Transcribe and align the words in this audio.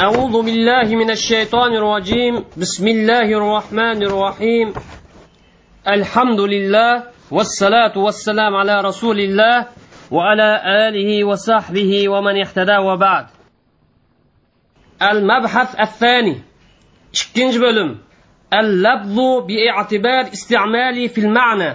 أعوذ 0.00 0.42
بالله 0.42 0.96
من 0.96 1.10
الشيطان 1.10 1.74
الرجيم. 1.74 2.44
بسم 2.56 2.88
الله 2.88 3.28
الرحمن 3.38 4.02
الرحيم. 4.02 4.74
الحمد 5.88 6.40
لله 6.40 7.02
والصلاة 7.30 7.98
والسلام 7.98 8.54
على 8.54 8.80
رسول 8.80 9.20
الله 9.20 9.66
وعلى 10.10 10.50
آله 10.88 11.24
وصحبه 11.24 12.08
ومن 12.08 12.36
اهتدى 12.44 12.76
وبعد. 12.76 13.26
المبحث 15.02 15.80
الثاني 15.80 16.42
ikkinchi 17.12 17.60
bo'lim 17.60 17.98
allabzu 18.50 19.48
bi'tibar 19.48 20.22
istimali 20.36 21.08
fil 21.08 21.30
ma'na 21.38 21.70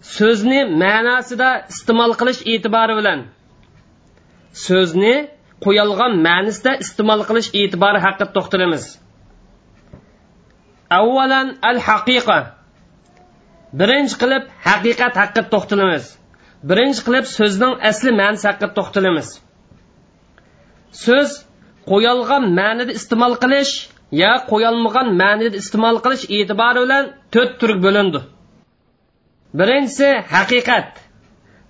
so'zni 0.00 0.60
ma'nosida 0.82 1.50
iste'mol 1.72 2.12
qilish 2.20 2.40
e'tibori 2.52 2.94
bilan 2.98 3.20
so'zni 4.66 5.33
qo'yilgan 5.64 6.12
ma'nisida 6.26 6.72
iste'mol 6.84 7.22
qilish 7.28 7.48
e'tibori 7.60 8.00
haqida 8.06 8.26
to'xtalamiz. 8.36 8.84
Avvalan 10.98 11.48
al 11.70 11.78
haqiqa 11.88 12.38
birinchi 13.80 14.16
qilib 14.22 14.44
haqiqat 14.68 15.14
haqida 15.20 15.42
to'xtalamiz. 15.54 16.04
Birinchi 16.70 17.00
qilib 17.06 17.26
so'zning 17.38 17.74
asli 17.90 18.10
ma'nisi 18.20 18.44
haqida 18.50 18.68
to'xtalamiz. 18.78 19.28
So'z 21.04 21.30
qo'yilgan 21.90 22.44
ma'nida 22.60 22.92
iste'mol 22.98 23.34
qilish 23.42 23.72
yo 24.22 24.32
qo'yolmagan 24.50 25.08
ma'nida 25.22 25.56
iste'mol 25.62 25.96
qilish 26.04 26.24
e'tibori 26.36 26.80
bilan 26.84 27.04
to'rt 27.34 27.52
turga 27.60 27.80
bo'lindi. 27.86 28.20
Birinchisi 29.58 30.08
haqiqat 30.34 30.88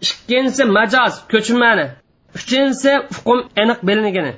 ikkinchisi 0.04 0.64
majoz 0.76 1.14
ko'chirmani. 1.32 1.86
Uchinchisi 2.36 2.92
hukm 3.16 3.38
aniq 3.62 3.78
bilinigini. 3.88 4.32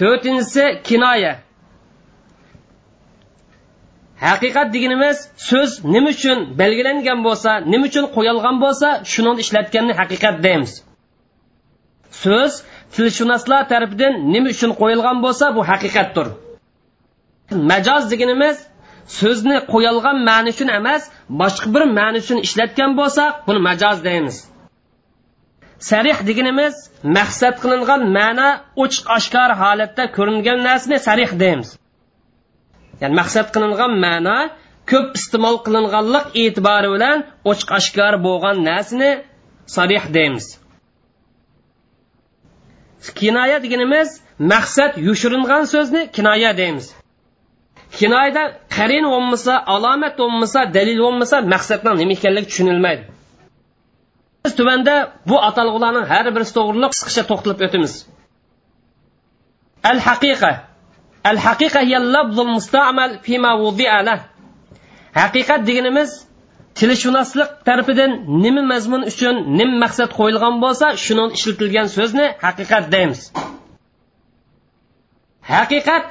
To'rtinchisi 0.00 0.64
kinoya. 0.88 1.32
Haqiqat 4.26 4.68
deganimiz 4.74 5.16
so'z 5.48 5.70
nima 5.94 6.10
uchun 6.16 6.38
belgilangan 6.60 7.18
bo'lsa 7.26 7.50
nima 7.72 7.84
uchun 7.90 8.04
qo'yilgan 8.16 8.56
bo'lsa 8.64 8.88
shuni 9.12 9.32
ishlatganni 9.42 9.92
haqiqat 10.00 10.36
deymiz. 10.46 10.72
So'z 12.22 12.52
tilshunoslar 12.94 13.62
tarafidan 13.72 14.12
nima 14.34 14.48
uchun 14.54 14.70
qo'yilgan 14.80 15.16
bo'lsa 15.24 15.44
bu 15.56 15.62
haqiqatdir. 15.70 16.26
Majoz 17.70 18.02
deganimiz 18.12 18.56
so'zni 19.18 19.56
qo'yilgan 19.72 20.16
ma'ni 20.28 20.48
uchun 20.54 20.68
emas 20.78 21.02
boshqa 21.40 21.68
bir 21.74 21.82
ma'ni 21.98 22.18
uchun 22.24 22.38
ishlatgan 22.46 22.90
bo'lsa 23.00 23.22
buni 23.46 23.60
majoz 23.68 23.98
deymiz. 24.08 24.36
Sarih 25.88 26.18
deganimiz 26.28 26.74
maqsad 27.16 27.54
qilingan 27.62 28.02
ma'no 28.16 28.48
ochiq 28.84 29.04
oshkor 29.16 29.50
holatda 29.62 30.04
ko'ringan 30.16 30.58
narsani 30.68 30.98
sarih 31.06 31.30
deymiz. 31.42 31.70
Ya'ni 33.00 33.14
maqsad 33.20 33.46
qilingan 33.54 33.92
ma'no 34.04 34.38
ko'p 34.90 35.08
iste'mol 35.18 35.56
qilinganlik 35.66 36.26
e'tibori 36.42 36.88
bilan 36.94 37.18
ochiq 37.50 37.68
oshkor 37.78 38.14
bo'lgan 38.26 38.56
narsani 38.70 39.10
sarih 39.76 40.04
deymiz. 40.16 40.46
Kinoya 43.20 43.58
deganimiz 43.64 44.08
maqsad 44.52 44.92
yushiringan 45.06 45.64
so'zni 45.72 46.02
kinoya 46.16 46.50
deymiz. 46.60 46.86
Kinoyada 47.98 48.42
qarin 48.76 49.04
bo'lmasa 49.12 49.54
alomat 49.74 50.14
bo'lmasa 50.20 50.60
dalil 50.76 50.98
bo'lmasa 51.04 51.36
maqsadning 51.54 51.96
nima 52.00 52.12
ekanligi 52.18 52.46
tushunilmaydi. 52.50 53.04
Biz 54.44 54.52
tuvanda 54.58 54.94
bu 55.30 55.36
atalg'ularning 55.48 56.06
har 56.12 56.26
birisi 56.34 56.52
to'g'riliq 56.58 56.90
qisqacha 56.94 57.22
to'xtalib 57.30 57.60
o'tamiz. 57.66 57.92
Al 59.90 59.98
haqiqa 60.08 60.52
al 61.30 61.38
haqiqa 61.46 61.80
labzul 62.14 62.50
mustamal 62.56 63.10
fima 63.26 63.52
wudi'a 63.64 64.16
haqiqat 65.20 65.60
deganimiz 65.68 66.10
tilshunoslik 66.78 67.50
tarafidan 67.68 68.10
nima 68.44 68.62
mazmun 68.72 69.02
uchun 69.10 69.34
nima 69.58 69.76
maqsad 69.84 70.10
qo'yilgan 70.18 70.54
bo'lsa 70.64 70.86
shuni 71.04 71.24
ishlatilgan 71.36 71.88
so'zni 71.96 72.26
haqiqat 72.44 72.84
deymiz. 72.94 73.20
Haqiqat 75.54 76.06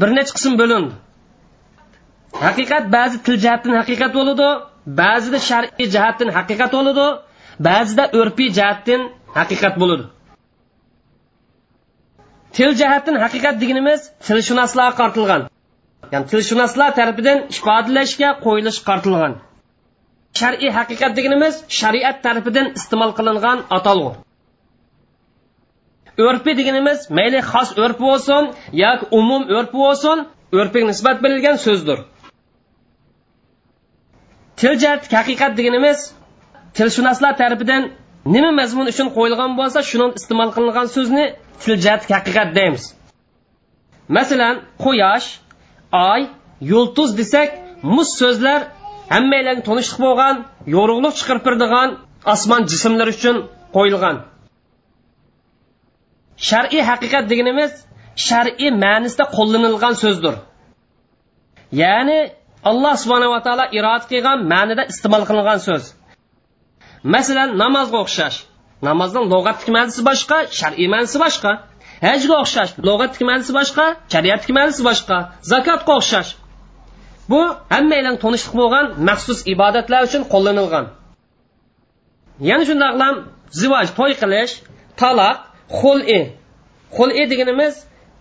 bir 0.00 0.08
necha 0.18 0.32
qism 0.36 0.52
bo'lindi. 0.60 0.92
Haqiqat 2.44 2.84
ba'zi 2.96 3.16
til 3.26 3.36
jihatdan 3.44 3.74
haqiqat 3.80 4.12
bo'ladi 4.18 4.48
ba'zida 5.00 5.38
shar'iy 5.48 5.86
jihatdan 5.94 6.28
haqiqat 6.38 6.70
bo'ladi. 6.76 7.06
Ba'zida 7.68 8.04
urfiy 8.20 8.50
jihatdan 8.58 9.00
haqiqat 9.38 9.74
bo'ladi 9.82 10.04
til 12.56 12.70
jihatdan 12.80 13.16
haqiqat 13.24 13.54
deganimiz 13.62 14.00
tilshunoslar 14.26 14.90
qartilgan. 15.00 15.42
Ya'ni 16.12 16.26
tilshunoslar 16.32 16.90
tarafidan 16.98 17.38
ifodalashga 17.56 18.28
qo'yilish 18.44 18.78
qartilgan. 18.88 19.32
Shar'iy 20.38 20.70
haqiqat 20.78 21.12
deganimiz 21.18 21.54
shariat 21.80 22.16
tarafidan 22.26 22.66
iste'mol 22.78 23.10
qilingan 23.18 23.58
atalg'u. 23.76 24.12
Urfi 26.26 26.52
deganimiz 26.60 26.98
mayli 27.18 27.40
xos 27.50 27.68
urf 27.84 27.96
bo'lsin 28.06 28.42
yoki 28.84 29.04
umum 29.18 29.42
urf 29.56 29.70
bo'lsin 29.80 30.18
urfga 30.58 30.80
nisbat 30.90 31.16
berilgan 31.24 31.56
so'zdir. 31.66 31.98
Til 34.60 34.74
jihat 34.82 35.02
haqiqat 35.18 35.52
deganimiz 35.58 35.98
tilshunoslar 36.76 37.32
tarafidan 37.40 37.82
nima 38.34 38.50
mazmun 38.60 38.86
uchun 38.92 39.08
qo'yilgan 39.16 39.50
bo'lsa 39.60 39.78
shuni 39.90 40.06
iste'mol 40.18 40.50
qilingan 40.56 40.86
so'zni 40.96 41.24
til 41.62 41.74
haqiqat 42.16 42.48
deymiz. 42.58 42.84
Masalan 44.16 44.54
quyosh 44.84 45.28
oy 46.10 46.20
yulduz 46.70 47.10
desak 47.20 47.48
muz 47.94 48.08
so'zlar 48.20 48.60
hammalarga 49.14 49.62
tonishliq 49.68 49.98
bo'lgan 50.06 50.34
yorug'lik 50.76 51.14
chiqarib 51.18 51.42
turadigan 51.46 51.88
osmon 52.34 52.62
jismlari 52.72 53.10
uchun 53.16 53.36
qo'yilgan. 53.76 54.16
Shar'iy 56.48 56.82
haqiqat 56.90 57.24
deganimiz 57.32 57.72
shar'iy 58.28 58.70
ma'nisida 58.84 59.24
qo'llanilgan 59.36 59.94
so'zdir. 60.02 60.34
Ya'ni 61.82 62.18
alloh 62.70 62.94
subhanava 63.02 63.38
taolo 63.46 63.64
irod 63.78 64.02
qilgan 64.10 64.38
ma'nida 64.52 64.82
iste'mol 64.92 65.22
qilingan 65.30 65.60
so'z. 65.68 65.84
Masalan 67.04 67.48
namozga 67.62 67.98
o'xshash. 68.04 68.36
Namozning 68.88 69.24
lug'atlik 69.32 69.70
ma'nosi 69.76 70.02
boshqa 70.08 70.38
shar'iy 70.58 70.88
ma'nosi 70.94 71.18
boshqa. 71.24 71.50
Hajga 72.06 72.34
o'xshash 72.42 72.70
lug'atlik 72.86 73.22
ma'nosi 73.30 73.52
boshqa 73.58 73.86
shariatlik 74.12 74.52
ma'nosi 74.58 74.82
boshqa. 74.88 75.16
Zakotga 75.52 75.92
o'xshash. 76.00 76.30
Bu 77.30 77.40
hammalar 77.74 78.14
tonishliq 78.24 78.54
bo'lgan 78.60 78.86
maxsus 79.08 79.38
ibodatlar 79.54 80.00
uchun 80.08 80.22
qo'llanilgan. 80.32 80.86
Yana 82.50 82.64
shundoqlam 82.68 83.14
zivoj 83.60 83.86
to'y 83.98 84.12
qilish 84.22 84.52
taloq 85.00 85.36
xul'i. 85.80 86.20
Xul'i 86.96 87.22
deganimiz 87.32 87.74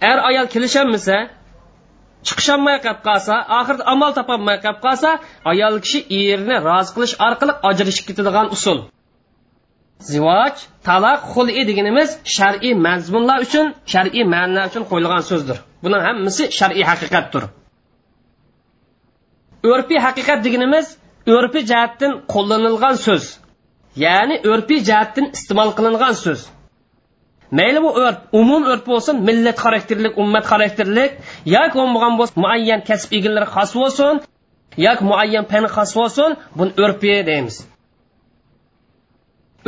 er 0.09 0.17
ayol 0.29 0.47
kelisholmasa 0.53 1.17
chiqisholmay 2.28 2.78
qolib 2.85 3.01
qolsa 3.07 3.35
oxirida 3.59 3.84
amal 3.94 4.11
topolmay 4.17 4.57
qolib 4.66 4.79
qolsa 4.85 5.09
ayol 5.51 5.75
kishi 5.85 6.00
erini 6.19 6.57
rozi 6.67 6.91
qilish 6.95 7.16
orqali 7.28 7.53
ajrashib 7.69 8.06
ketadigan 8.09 8.47
usul. 8.56 8.79
Zivoj 10.11 10.56
taloq 10.88 11.19
xul'i 11.33 11.63
deganimiz 11.69 12.09
shar'iy 12.35 12.73
mazmunlar 12.85 13.39
uchun 13.47 13.66
shar'iy 13.94 14.23
ma'nolar 14.33 14.66
uchun 14.72 14.83
qo'yilgan 14.91 15.23
so'zdir. 15.29 15.57
Buning 15.83 16.01
hammasi 16.07 16.44
shar'iy 16.59 16.85
haqiqatdir. 16.91 17.44
Urfiy 19.72 20.00
haqiqat 20.07 20.39
deganimiz 20.45 20.85
urfiy 21.35 21.63
jihatdan 21.72 22.12
qo'llanilgan 22.33 22.95
so'z 23.06 23.23
ya'ni 24.06 24.35
urfiy 24.51 24.79
jihatdan 24.89 25.25
iste'mol 25.35 25.69
qilingan 25.78 26.16
so'z. 26.23 26.41
Mayli 27.57 27.79
bu 27.85 27.89
urf 28.03 28.17
umum 28.39 28.61
urf 28.71 28.83
bo'lsin 28.91 29.15
millat 29.27 29.57
xarakterlik 29.63 30.13
ummat 30.23 30.45
xarakterlik. 30.51 31.11
Yoki 31.55 31.75
bo'lmagan 31.79 32.13
bo'lsa 32.19 32.33
muayyan 32.44 32.81
kasb 32.89 33.09
egalari 33.17 33.47
xos 33.55 33.71
bo'lsin. 33.79 34.13
Yoki 34.85 35.03
muayyan 35.11 35.45
fan 35.51 35.63
xos 35.75 35.91
bo'lsin 36.00 36.29
buni 36.57 36.71
urfi 36.83 37.13
deymiz. 37.29 37.55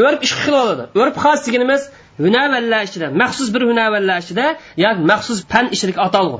Urf 0.06 0.20
ikki 0.26 0.36
xil 0.42 0.56
bo'ladi 0.60 0.84
urf 1.02 1.16
xos 1.24 1.40
deganimiz 1.48 1.82
hunavallar 2.26 2.82
ichida 2.88 3.08
maxsus 3.22 3.48
bir 3.56 3.64
hunavallar 3.70 4.18
ichida 4.24 4.46
yoki 4.86 5.02
maxsus 5.12 5.38
fan 5.52 5.66
ichilik 5.76 5.98
atalg'u 6.08 6.40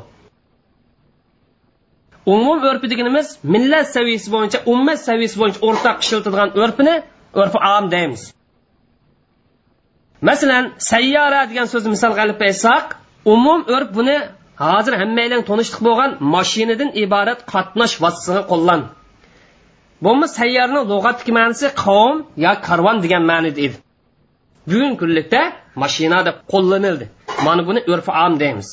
umum 2.26 2.60
urfi 2.70 2.88
deganimiz 2.94 3.28
millat 3.54 3.88
saviyasi 3.96 4.28
bo'yicha 4.36 4.60
ummat 4.74 5.00
saviyasi 5.08 5.38
bo'yicha 5.42 5.60
o'rtaq 5.68 5.98
ishlatiladigan 6.04 6.50
urfini 6.64 6.96
urfi 7.42 7.60
am 7.76 7.92
deymiz. 7.96 8.35
Masalan 10.22 10.74
sayyora 10.78 11.50
degan 11.50 11.68
so'zni 11.74 11.90
misolga 11.96 12.22
olib 12.26 12.42
aytsak 12.48 12.86
umum 13.34 13.60
urf 13.76 13.90
buni 13.98 14.18
hozir 14.64 14.94
hammalar 15.02 15.40
tanishliq 15.50 15.82
bo'lgan 15.88 16.12
mashinadan 16.36 16.90
iborat 17.04 17.40
qatnash 17.54 17.96
vositasiga 18.04 18.44
qo'llan. 18.52 18.82
Bo'lma 20.06 20.28
sayyorni 20.40 20.82
lug'atdagi 20.92 21.32
ma'nosi 21.40 21.68
qavm 21.84 22.18
yo 22.46 22.52
karvon 22.68 22.98
degan 23.06 23.24
ma'noda 23.32 23.60
edi. 23.68 23.78
Bugungi 24.70 24.98
kunlikda 25.02 25.42
mashina 25.84 26.20
deb 26.28 26.38
qo'llanildi. 26.52 27.06
Mana 27.46 27.62
buni 27.68 27.82
urf 27.92 28.08
am 28.26 28.34
deymiz. 28.44 28.70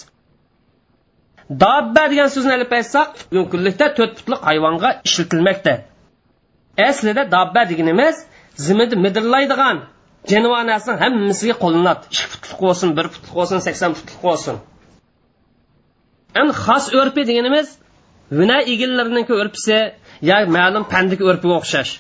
Dabba 1.63 2.05
degan 2.13 2.29
so'zni 2.35 2.53
olib 2.59 2.71
aytsak 2.79 3.09
kunlikda 3.53 3.87
to'rt 3.97 4.13
putli 4.19 4.37
hayvonga 4.47 4.89
ishlatilmoqda. 5.07 5.75
Aslida 6.89 7.23
dabba 7.37 7.63
deganimiz 7.71 8.17
zimida 8.67 8.97
midirlaydigan 9.05 9.77
jonivor 10.31 10.63
hammasiga 11.03 11.55
qo'llanadi 11.63 12.03
ikki 12.15 12.27
putliq 12.33 12.59
bo'lsin 12.65 12.89
bir 12.99 13.07
putliq 13.15 13.35
bo'lsin 13.39 13.59
sakson 13.67 13.91
putliq 13.99 14.21
bo'lsin 14.29 14.57
an 16.41 16.49
xos 16.65 16.85
o'rpi 17.01 17.23
deganimiz 17.31 17.69
vina 18.39 18.59
egillarininki 18.73 19.33
o'rpisi 19.41 19.77
yo 20.31 20.39
ma'lum 20.57 20.85
pandiki 20.95 21.23
o'rpiga 21.31 21.55
o'xshash. 21.61 21.93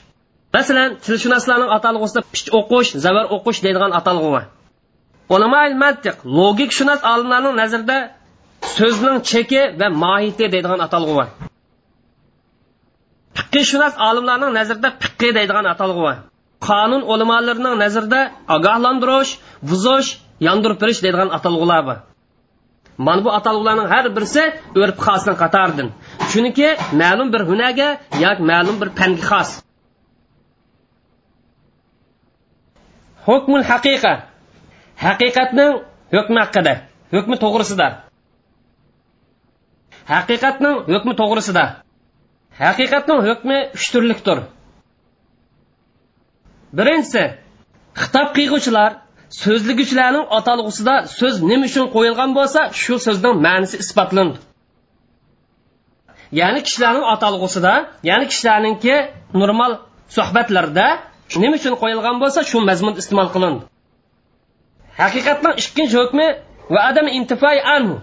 Masalan 0.56 0.90
tilshunoslarning 1.04 1.70
atalg'usida 1.78 2.20
pich 2.32 2.48
o'qish 2.58 2.90
zavar 3.04 3.24
o'qish 3.36 3.58
deydigan 3.64 3.92
atalg'u 4.00 4.30
bor 4.34 4.44
ulamoil 5.34 5.74
mantiq 5.82 6.16
logik 6.38 6.70
shunos 6.78 7.00
olimlarning 7.12 7.54
nazarida 7.62 7.98
so'zning 8.76 9.16
cheki 9.30 9.62
va 9.80 9.88
mohiyati 10.02 10.44
deydigan 10.54 10.80
atalg'u 10.86 11.14
bor 11.18 11.28
fiqshunos 13.38 13.94
olimlarning 14.08 14.52
nazarida 14.58 14.88
fiqqi 15.02 15.28
deydigan 15.38 15.66
atalg'u 15.74 16.02
bor 16.06 16.16
qonun 16.68 17.02
ulamolarning 17.12 17.74
nazarida 17.84 18.20
ogohlantirish 18.56 19.30
buzish 19.70 20.08
yondirib 20.46 20.78
berish 20.82 21.00
deydigan 21.04 21.30
atalg'ular 21.36 21.80
bor. 21.88 21.98
Mana 23.06 23.24
bu 23.24 23.30
atalg'ularning 23.38 23.88
har 23.92 24.04
birisi 24.16 24.42
urf 24.80 24.96
xosning 25.06 25.36
qatoridan 25.42 25.88
chunki 26.30 26.68
ma'lum 27.00 27.28
bir 27.34 27.42
hunarga 27.50 27.88
yoki 28.24 28.42
ma'lum 28.50 28.76
bir 28.80 28.88
fanga 28.98 29.22
xos. 29.30 29.50
Hukmul 33.26 33.64
haqiqa. 33.72 34.14
Haqiqatning 35.04 35.72
hukmi 36.14 36.38
haqida 36.44 36.74
hukmi 37.14 37.36
to'g'risida. 37.44 37.88
Haqiqatning 40.12 40.76
hukmi 40.92 41.14
to'g'risida. 41.20 41.64
Haqiqatning 42.64 43.20
hukmi 43.28 43.58
uch 43.76 43.86
turlikdir. 43.94 44.38
Birinchisi 46.78 47.22
xitob 48.00 48.28
qiyg'uvchilar 48.36 48.90
so'zliguvchilarning 49.42 50.26
atalg'usida 50.38 50.94
so'z 51.18 51.34
nima 51.50 51.64
uchun 51.70 51.86
qo'yilgan 51.94 52.30
bo'lsa 52.38 52.60
shu 52.82 52.94
so'zning 53.06 53.34
ma'nisi 53.46 53.76
isbotlandi. 53.84 54.38
Ya'ni 56.40 56.60
kishilarning 56.66 57.06
atalg'usida 57.14 57.74
ya'ni 58.10 58.26
kishilarninki 58.32 58.94
normal 59.40 59.72
suhbatlarda 60.16 60.86
nima 61.42 61.54
uchun 61.60 61.74
qo'yilgan 61.82 62.16
bo'lsa 62.22 62.40
shu 62.50 62.58
mazmun 62.68 62.94
iste'mol 63.00 63.28
qilindi. 63.34 63.62
Haqiqatning 65.02 65.54
ikkinchi 65.62 65.96
hukmi 66.02 66.26
va 66.74 66.80
adam 66.90 67.06
intifoy 67.18 67.58
anhu. 67.76 67.96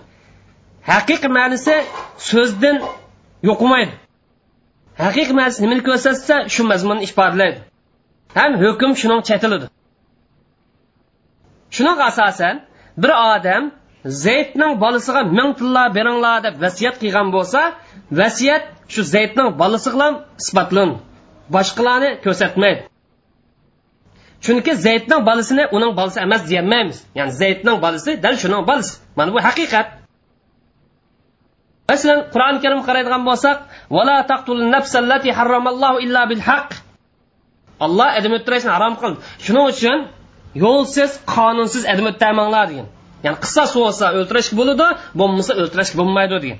Haqiqiy 0.92 1.31
ma'nisi 1.38 1.75
so'zdan 2.30 2.77
yo'qolmaydi 3.50 3.94
haqiqiy 5.06 5.36
ma'nisi 5.39 5.60
nimani 5.63 5.83
ko'rsatsa 5.88 6.36
shu 6.54 6.62
mazmunni 6.72 7.04
ifodalaydi 7.07 7.60
ham 8.38 8.52
hukm 8.64 8.92
shuning 9.02 9.22
chetilidi 9.30 9.68
shuning 11.76 12.00
asosan 12.10 12.56
bir 13.02 13.12
odam 13.34 13.64
zaydning 14.26 14.74
bolasiga 14.84 15.22
ming 15.38 15.52
tilla 15.60 15.84
beringlar 15.98 16.38
deb 16.46 16.56
vasiyat 16.64 16.96
qilgan 17.02 17.28
bo'lsa 17.36 17.62
vasiyat 18.20 18.64
shu 18.94 19.02
zaydning 19.14 19.50
bolasi 19.62 19.90
bilan 19.94 20.14
isbotlan 20.42 20.90
boshqalarni 21.56 22.10
ko'rsatmaydi. 22.26 22.81
Chunki 24.46 24.74
zaydning 24.86 25.22
bolasini 25.30 25.64
uning 25.75 25.92
bolasi 26.00 26.20
emas 26.25 26.42
deyolmaymiz. 26.50 26.98
Ya'ni 27.18 27.32
zaydning 27.42 27.78
bolasi 27.86 28.12
dal 28.24 28.36
shuning 28.42 28.64
bolasi. 28.70 28.94
Mana 29.18 29.30
bu 29.36 29.40
haqiqat. 29.48 29.88
Masalan 31.90 32.20
qur'oni 32.34 32.60
karim 32.64 32.82
qaraydigan 32.88 33.24
bo'lsak 33.30 33.58
vala 33.96 34.16
taqtul 34.32 34.62
nafsallati 34.75 35.30
harramallohu 35.38 35.98
illa 36.06 36.22
bil 36.32 36.44
haqq. 36.50 36.72
Alloh 37.86 38.10
adam 38.20 38.31
o'ttirishni 38.38 38.72
harom 38.76 38.94
qildi 39.02 39.18
shuning 39.46 39.66
uchun 39.74 39.98
yo'lsiz 40.64 41.12
qonunsiz 41.36 41.84
adam 41.94 42.06
o'ttamanglar 42.12 42.66
degan. 42.72 42.88
Ya'ni 43.26 43.38
qisos 43.46 43.72
bo'lsa 43.80 44.06
o'ltirishga 44.20 44.56
bo'ladi 44.62 44.88
bo'lmasa 45.20 45.52
o'ltirishga 45.62 45.96
bo'lmaydi 46.02 46.36
degan. 46.44 46.60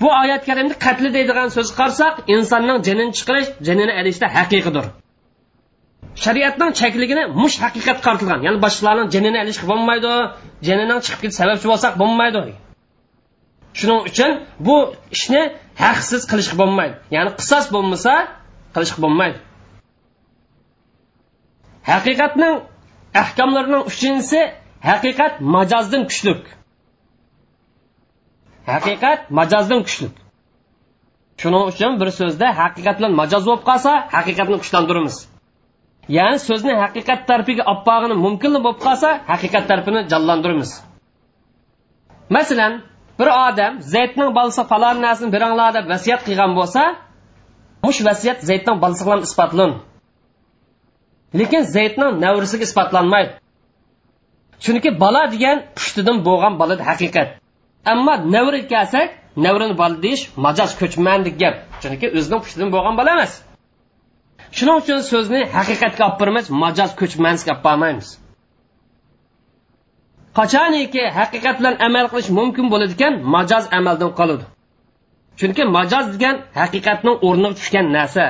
Bu 0.00 0.08
oyat 0.22 0.42
karimda 0.48 0.74
qatli 0.86 1.08
deydigan 1.16 1.48
so'z 1.56 1.68
qarasak 1.78 2.14
insonning 2.34 2.78
jinini 2.86 3.12
chiqarish 3.18 3.48
jinini 3.66 3.92
ilishda 4.00 4.26
haqiqidir. 4.36 4.84
Shariatning 6.24 6.70
chekligini 6.80 7.24
mush 7.42 7.56
haqiqat 7.64 7.98
qaratilgan 8.06 8.40
ya'ni 8.46 8.58
boshqalarning 8.64 9.08
jinini 9.14 9.38
ilishga 9.44 9.66
bo'lmaydi 9.72 10.12
jinining 10.68 11.00
chiqib 11.04 11.20
ketish 11.22 11.38
sababchi 11.42 11.66
bo'lsak 11.72 11.92
bo'lmaydi 12.02 12.38
degan. 12.46 12.60
Shuning 13.78 14.00
uchun 14.10 14.30
bu 14.66 14.76
ishni 15.16 15.42
haqsiz 15.84 16.22
qilishga 16.30 16.56
bo'lmaydi. 16.62 16.94
Ya'ni 17.16 17.30
qisos 17.40 17.64
bo'lmasa 17.74 18.12
qilish 18.74 18.94
bo'lmaydi. 19.02 19.38
Haqiqatning 21.90 22.56
ahkomlarining 23.22 23.82
uchinchisi 23.90 24.40
haqiqat 24.88 25.32
majozdan 25.54 26.02
kuchlik. 26.10 26.42
Haqiqat 28.72 29.20
majozdan 29.38 29.80
kuchlik. 29.86 30.14
Shuning 31.40 31.64
uchun 31.72 31.92
bir 32.00 32.08
so'zda 32.20 32.46
haqiqat 32.60 32.96
bilan 32.98 33.12
majoz 33.20 33.42
bo'lib 33.48 33.64
qolsa 33.70 33.92
haqiqatni 34.16 34.56
kuchlantiramiz. 34.62 35.16
Ya'ni 36.16 36.38
so'zni 36.48 36.72
haqiqat 36.84 37.20
tarafiga 37.28 37.62
olib 37.70 37.82
borgani 37.88 38.16
mumkin 38.24 38.50
bo'lib 38.64 38.80
qolsa 38.86 39.08
haqiqat 39.30 39.64
tarafini 39.70 40.00
jonlantiramiz. 40.12 40.70
Masalan 42.36 42.72
bir 43.18 43.28
odam 43.46 43.72
zaydning 43.94 44.30
bolasi 44.38 44.62
falon 44.70 44.96
narsani 45.06 45.30
beringlar 45.34 45.70
deb 45.76 45.86
vasiyat 45.92 46.20
qilgan 46.26 46.52
bo'lsa 46.58 46.82
mush 47.84 48.00
vasiyat 48.08 48.38
zaydning 48.48 48.76
bolasi 48.82 49.02
bilan 49.06 49.20
isbotlan 49.28 49.70
lekin 51.38 51.62
zaydning 51.76 52.12
navrisiga 52.24 52.64
isbotlanmaydi. 52.68 53.32
Chunki 54.64 54.90
bola 55.02 55.22
degan 55.34 55.58
pushtidan 55.76 56.16
bo'lgan 56.28 56.54
bola 56.60 56.74
haqiqat. 56.90 57.28
Ammo 57.92 58.14
navri 58.34 58.60
kelsak 58.72 59.08
navrini 59.44 59.74
bola 59.82 59.96
deyish 60.04 60.22
majoz 60.44 60.70
ko'chmandik 60.80 61.34
gap. 61.42 61.54
Chunki 61.82 62.06
o'zining 62.18 62.40
pushtidan 62.44 62.68
bo'lgan 62.74 62.94
bola 63.00 63.10
emas. 63.16 63.32
Shuning 64.56 64.76
uchun 64.82 65.00
so'zni 65.10 65.40
haqiqatga 65.56 66.02
olib 66.08 66.18
boramiz 66.20 66.46
majoz 66.64 66.90
ko'chmansiga 67.00 67.52
olib 67.54 67.64
bormaymiz 67.68 68.08
qachoniki 70.38 71.02
haqiqat 71.18 71.56
bilan 71.60 71.74
amal 71.86 72.06
qilish 72.12 72.30
mumkin 72.38 72.66
bo'ladi 72.72 72.92
ekan 72.96 73.14
majoz 73.34 73.64
amaldan 73.78 74.10
qoladi? 74.18 74.44
Chunki 75.38 75.62
majoz 75.76 76.06
degan 76.14 76.36
haqiqatning 76.60 77.16
o'rniga 77.28 77.54
tushgan 77.60 77.86
narsa. 77.96 78.24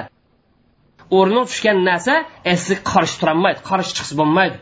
O'rniga 1.18 1.44
tushgan 1.50 1.78
narsa 1.88 2.14
asli 2.54 2.74
qarshi 2.90 3.16
turolmaydi 3.20 3.60
qarshi 3.70 3.92
chiqsa 3.96 4.14
bo'lmaydi. 4.20 4.56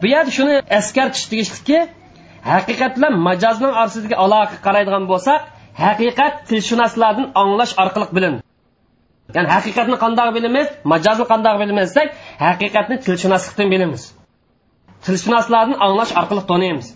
Bu 0.00 0.06
yerda 0.14 0.32
shuni 0.38 0.54
eskartish 0.78 1.26
tegishlikki 1.32 1.78
haqiqat 2.52 2.92
bilan 2.96 3.14
majozning 3.28 3.72
orasidagi 3.80 4.16
aloqa 4.24 4.56
qaraydigan 4.66 5.04
bo'lsak 5.12 5.40
haqiqat 5.84 6.34
tilshunoslardan 6.48 7.26
anglash 7.42 7.72
orqali 7.82 8.08
bilin 8.16 8.34
ya'ni 9.36 9.48
haqiqatni 9.56 9.96
qandoq 10.04 10.28
bilamiz 10.36 10.66
majozni 10.92 11.24
qandoq 11.32 11.54
bilamiz 11.62 11.86
desak 11.90 12.08
haqiqatni 12.46 12.96
tilshunoslikdan 13.06 13.68
bilamiz. 13.74 14.02
Tilshunoslarni 15.06 15.76
anglash 15.86 16.12
orqali 16.20 16.42
taniymiz 16.50 16.86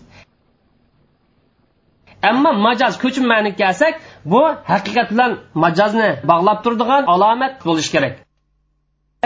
ammo 2.29 2.51
majoz 2.67 2.93
ko'chim 3.03 3.25
ma'ni 3.31 3.51
kelsak 3.61 3.93
bu 4.31 4.41
haqiqat 4.71 5.07
bilan 5.13 5.31
majozni 5.63 6.09
bog'lab 6.29 6.57
turadigan 6.63 7.03
alomat 7.13 7.53
bo'lishi 7.67 7.91
kerak. 7.95 8.13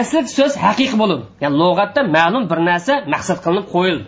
Asli 0.01 0.19
so'z 0.37 0.53
haqiqiy 0.65 0.97
bo'ladi 1.01 1.23
ya'ni 1.43 1.55
lug'atda 1.61 2.01
ma'lum 2.17 2.43
bir 2.51 2.59
narsa 2.69 2.93
maqsad 3.13 3.37
qilinib 3.45 3.67
qo'yildi. 3.75 4.05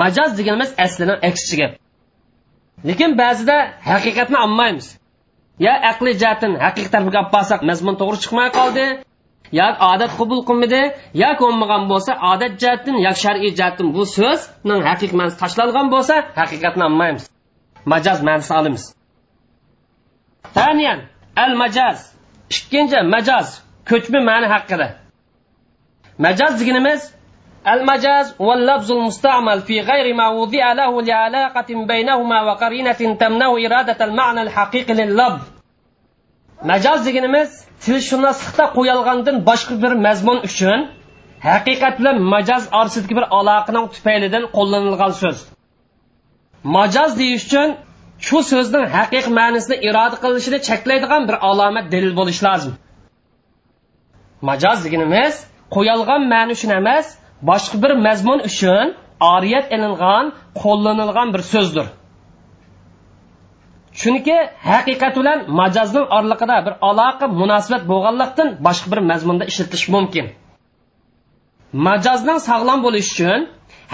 Majoz 0.00 0.30
deganimiz 0.38 0.70
aslini 0.84 1.14
aksichi 1.28 1.56
gap 1.60 1.72
lekin 2.88 3.10
ba'zida 3.22 3.56
haqiqatni 3.90 4.38
olmaymiz 4.44 4.86
yo 5.66 5.72
aqliy 5.90 6.14
jihatdan 6.22 6.52
haqiqiy 6.64 6.90
tarafga 6.94 7.18
olib 7.20 7.32
borsak 7.36 7.60
mazmun 7.70 7.94
to'g'ri 8.00 8.18
chiqmay 8.24 8.48
qoldi 8.58 8.86
yo 9.58 9.66
odat 9.92 10.12
qabul 10.20 10.40
qilmadi 10.48 10.82
yo 11.22 11.30
ko'nmagan 11.42 11.82
bo'lsa 11.92 12.12
odat 12.32 12.52
jihatdan 12.62 12.96
yo 13.06 13.12
shar'iy 13.22 13.52
jihatdan 13.58 13.88
bu 13.96 14.02
so'zning 14.16 14.80
haqiqiy 14.88 15.16
ma'nosi 15.20 15.36
tashlangan 15.42 15.86
bo'lsa 15.94 16.14
haqiqatni 16.40 16.82
olmaymiz 16.88 17.24
majoz 17.93 18.19
ma'nosini 18.27 18.57
olamiz 18.61 18.83
taniyan 20.57 20.99
al 21.43 21.53
majaz 21.61 21.97
ikkinchi 22.55 22.97
majoz 23.15 23.47
ko'chma 23.89 24.19
ma'ni 24.29 24.47
haqida 24.53 24.87
majoz 26.25 26.53
deganimiz 26.61 27.01
المجاز 27.73 28.35
هو 28.41 28.53
اللفظ 28.53 28.91
المستعمل 28.91 29.61
في 29.61 29.79
غير 29.79 30.13
ما 30.13 30.27
وضع 30.29 30.73
له 30.73 31.01
لعلاقة 31.01 31.85
بينهما 31.91 32.41
وقرينة 32.41 33.15
تمنع 33.21 33.49
إرادة 33.65 34.05
المعنى 34.05 34.41
الحقيقي 34.41 34.93
لللفظ 34.93 35.41
majoz 36.71 36.99
deganimiz 37.05 37.49
tilshunoslikda 37.83 38.65
qo'yilgandan 38.75 39.37
boshqa 39.49 39.75
bir 39.83 39.93
mazmun 40.05 40.37
uchun 40.47 40.79
haqiqat 41.47 41.93
bilan 41.99 42.17
majoz 42.33 42.63
orasidagi 42.79 43.15
bir 43.19 43.25
aloqaning 43.37 43.85
tufaylidan 43.95 44.43
qo'llanilgan 44.57 45.11
so'z 45.21 45.37
Majoz 46.64 47.18
deyish 47.18 47.44
uchun 47.46 47.68
shu 48.26 48.38
so'zning 48.50 48.84
haqiqiy 48.96 49.32
ma'nosini 49.40 49.76
iroda 49.88 50.16
qilinishini 50.22 50.58
cheklaydigan 50.68 51.22
bir 51.28 51.36
alomat 51.48 51.86
dalil 51.92 52.12
bo'lishi 52.20 52.42
lozim. 52.48 52.72
Majoz 54.48 54.78
deganimiz 54.84 55.34
qo'yilgan 55.74 56.22
ma'ni 56.32 56.52
uchun 56.58 56.70
emas 56.80 57.06
boshqa 57.50 57.76
bir 57.82 57.92
mazmun 58.06 58.38
uchun 58.50 58.86
oriyat 59.34 59.66
ilingan 59.76 60.24
qo'llanilgan 60.62 61.28
bir 61.34 61.42
so'zdir. 61.52 61.86
Chunki 64.00 64.36
haqiqat 64.70 65.14
bilan 65.20 65.38
majozning 65.60 66.06
orliqida 66.16 66.56
bir 66.66 66.74
aloqa 66.88 67.26
munosabat 67.40 67.82
bo'lganlikdan 67.92 68.48
boshqa 68.66 68.88
bir 68.92 69.00
mazmunda 69.10 69.44
ishlatish 69.50 69.84
mumkin. 69.94 70.26
Majozning 71.86 72.38
sog'lom 72.48 72.78
bo'lishi 72.86 73.10
uchun 73.14 73.40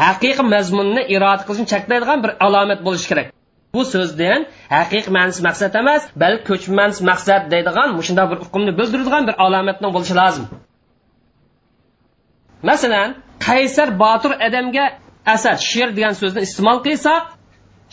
haqiqiy 0.03 0.45
mazmunni 0.55 1.03
iroda 1.15 1.43
qilishni 1.49 1.67
cheklaydigan 1.73 2.19
bir 2.25 2.33
alomat 2.47 2.81
bo'lishi 2.87 3.07
kerak. 3.11 3.27
Bu 3.75 3.83
so'zdan 3.95 4.41
haqiqiy 4.77 5.13
ma'nosi 5.17 5.41
maqsad 5.49 5.73
emas 5.83 6.03
balki 6.23 6.45
ko'chma 6.51 6.75
ma'nosi 6.81 7.03
maqsad 7.11 7.43
deydigan 7.53 7.89
shunday 8.09 8.27
bir 8.33 8.39
hukmni 8.45 8.73
bildiradigan 8.79 9.23
bir 9.29 9.35
alomatni 9.45 9.89
bo'lishi 9.97 10.15
lozim. 10.21 10.45
Masalan 12.69 13.09
qaysar 13.47 13.89
botir 14.03 14.33
odamga 14.47 14.85
asad 15.35 15.59
she'r 15.71 15.91
degan 15.97 16.15
so'zni 16.21 16.41
iste'mol 16.47 16.79
qilsak 16.87 17.23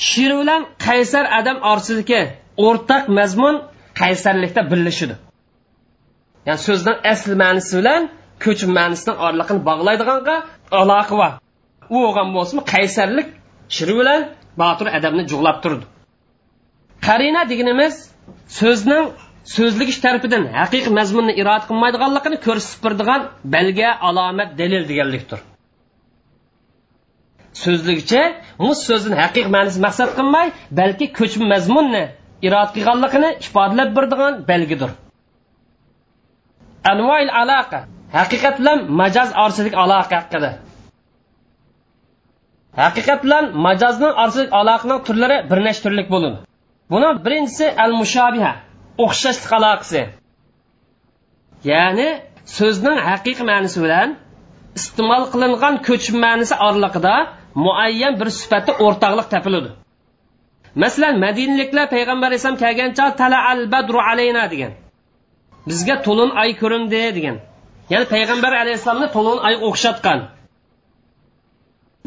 she'r 0.10 0.34
bilan 0.42 0.62
qaysar 0.86 1.26
odam 1.40 1.58
orasidagi 1.72 2.22
o'rtaq 2.68 3.04
mazmun 3.20 3.56
qaysarlikda 4.02 4.62
birlashidi 4.72 5.16
ya'ni 6.48 6.62
so'zning 6.68 6.98
asl 7.14 7.32
ma'nosi 7.44 7.74
bilan 7.80 8.02
ko'chma 8.46 8.72
ma'nosining 8.80 9.18
orliqini 9.28 9.62
bog'laydiganga 9.70 10.36
aloqa 10.82 11.16
bor. 11.22 11.34
U 11.94 11.96
o'lgan 12.08 12.30
bo'lsa 12.36 12.64
qaysarlik 12.74 13.28
shiri 13.76 13.94
bilan 14.00 14.22
botir 14.62 14.88
odamni 14.98 15.24
jug'lab 15.32 15.58
turdi. 15.64 15.86
Qarina 17.08 17.42
deganimiz 17.52 17.96
so'zning 18.60 19.06
so'zligish 19.56 20.00
tarafidan 20.06 20.44
haqiqiy 20.60 20.94
mazmunni 21.00 21.34
iroda 21.42 21.66
qilmaydiganligini 21.70 22.38
ko'rsatib 22.46 22.80
turadigan 22.84 23.22
belga 23.56 23.90
alomat 24.10 24.50
dalil 24.60 24.84
deganlikdir. 24.92 25.40
So'zligicha 27.64 28.22
bu 28.64 28.70
so'zni 28.88 29.16
haqiqiy 29.24 29.52
ma'nosi 29.56 29.80
maqsad 29.88 30.10
qilmay 30.18 30.48
balki 30.80 31.06
ko'chma 31.20 31.46
mazmunni 31.54 32.04
iroda 32.48 32.72
qilganligini 32.76 33.30
ifodalab 33.46 33.90
beradigan 33.98 34.34
belgidir. 34.52 34.92
Anvoil 36.92 37.30
aloqa 37.42 37.80
haqiqat 38.20 38.56
bilan 38.60 38.80
majoz 39.02 39.30
orasidagi 39.44 39.78
aloqa 39.84 40.16
haqida. 40.22 40.52
Haqiqat 42.82 43.20
bilan 43.26 43.46
majozning 43.68 44.14
orasidagi 44.22 44.52
aloqaning 44.62 45.00
turlari 45.08 45.38
bir 45.50 45.60
nechta 45.68 45.84
turlik 45.86 46.08
bo'ladi 46.14 46.38
buni 46.92 47.10
birinchisi 47.26 47.66
al 47.84 47.92
mushabiha 48.02 48.52
o'xshashlik 49.06 49.52
aloqasi. 49.60 50.02
Ya'ni 51.72 52.08
so'zning 52.58 52.98
haqiqiy 53.10 53.46
ma'nosi 53.52 53.80
bilan 53.86 54.10
iste'mol 54.80 55.24
qilingan 55.34 55.76
ko'chma 55.88 56.20
ma'nosi 56.26 56.56
oraliqida 56.68 57.16
muayyan 57.66 58.14
bir 58.20 58.30
sifatda 58.40 58.72
o'rtoqlik 58.86 59.28
topiladi. 59.34 59.70
Masalan 60.84 61.16
madinliklar 61.26 61.86
payg'ambar 61.96 62.28
alayhisalom 62.30 62.60
kelgancha 62.64 63.06
tala 63.20 63.40
al 63.52 63.62
badru 63.74 64.00
alayna 64.10 64.44
degan. 64.54 64.72
Bizga 65.70 65.96
to'lin 66.06 66.32
oy 66.42 66.52
ko'rindi 66.62 67.02
degan. 67.18 67.38
Ya'ni 67.92 68.06
payg'ambar 68.16 68.52
alayhissalomni 68.62 69.10
to'lin 69.16 69.38
oy 69.48 69.56
o'xshatgan. 69.68 70.20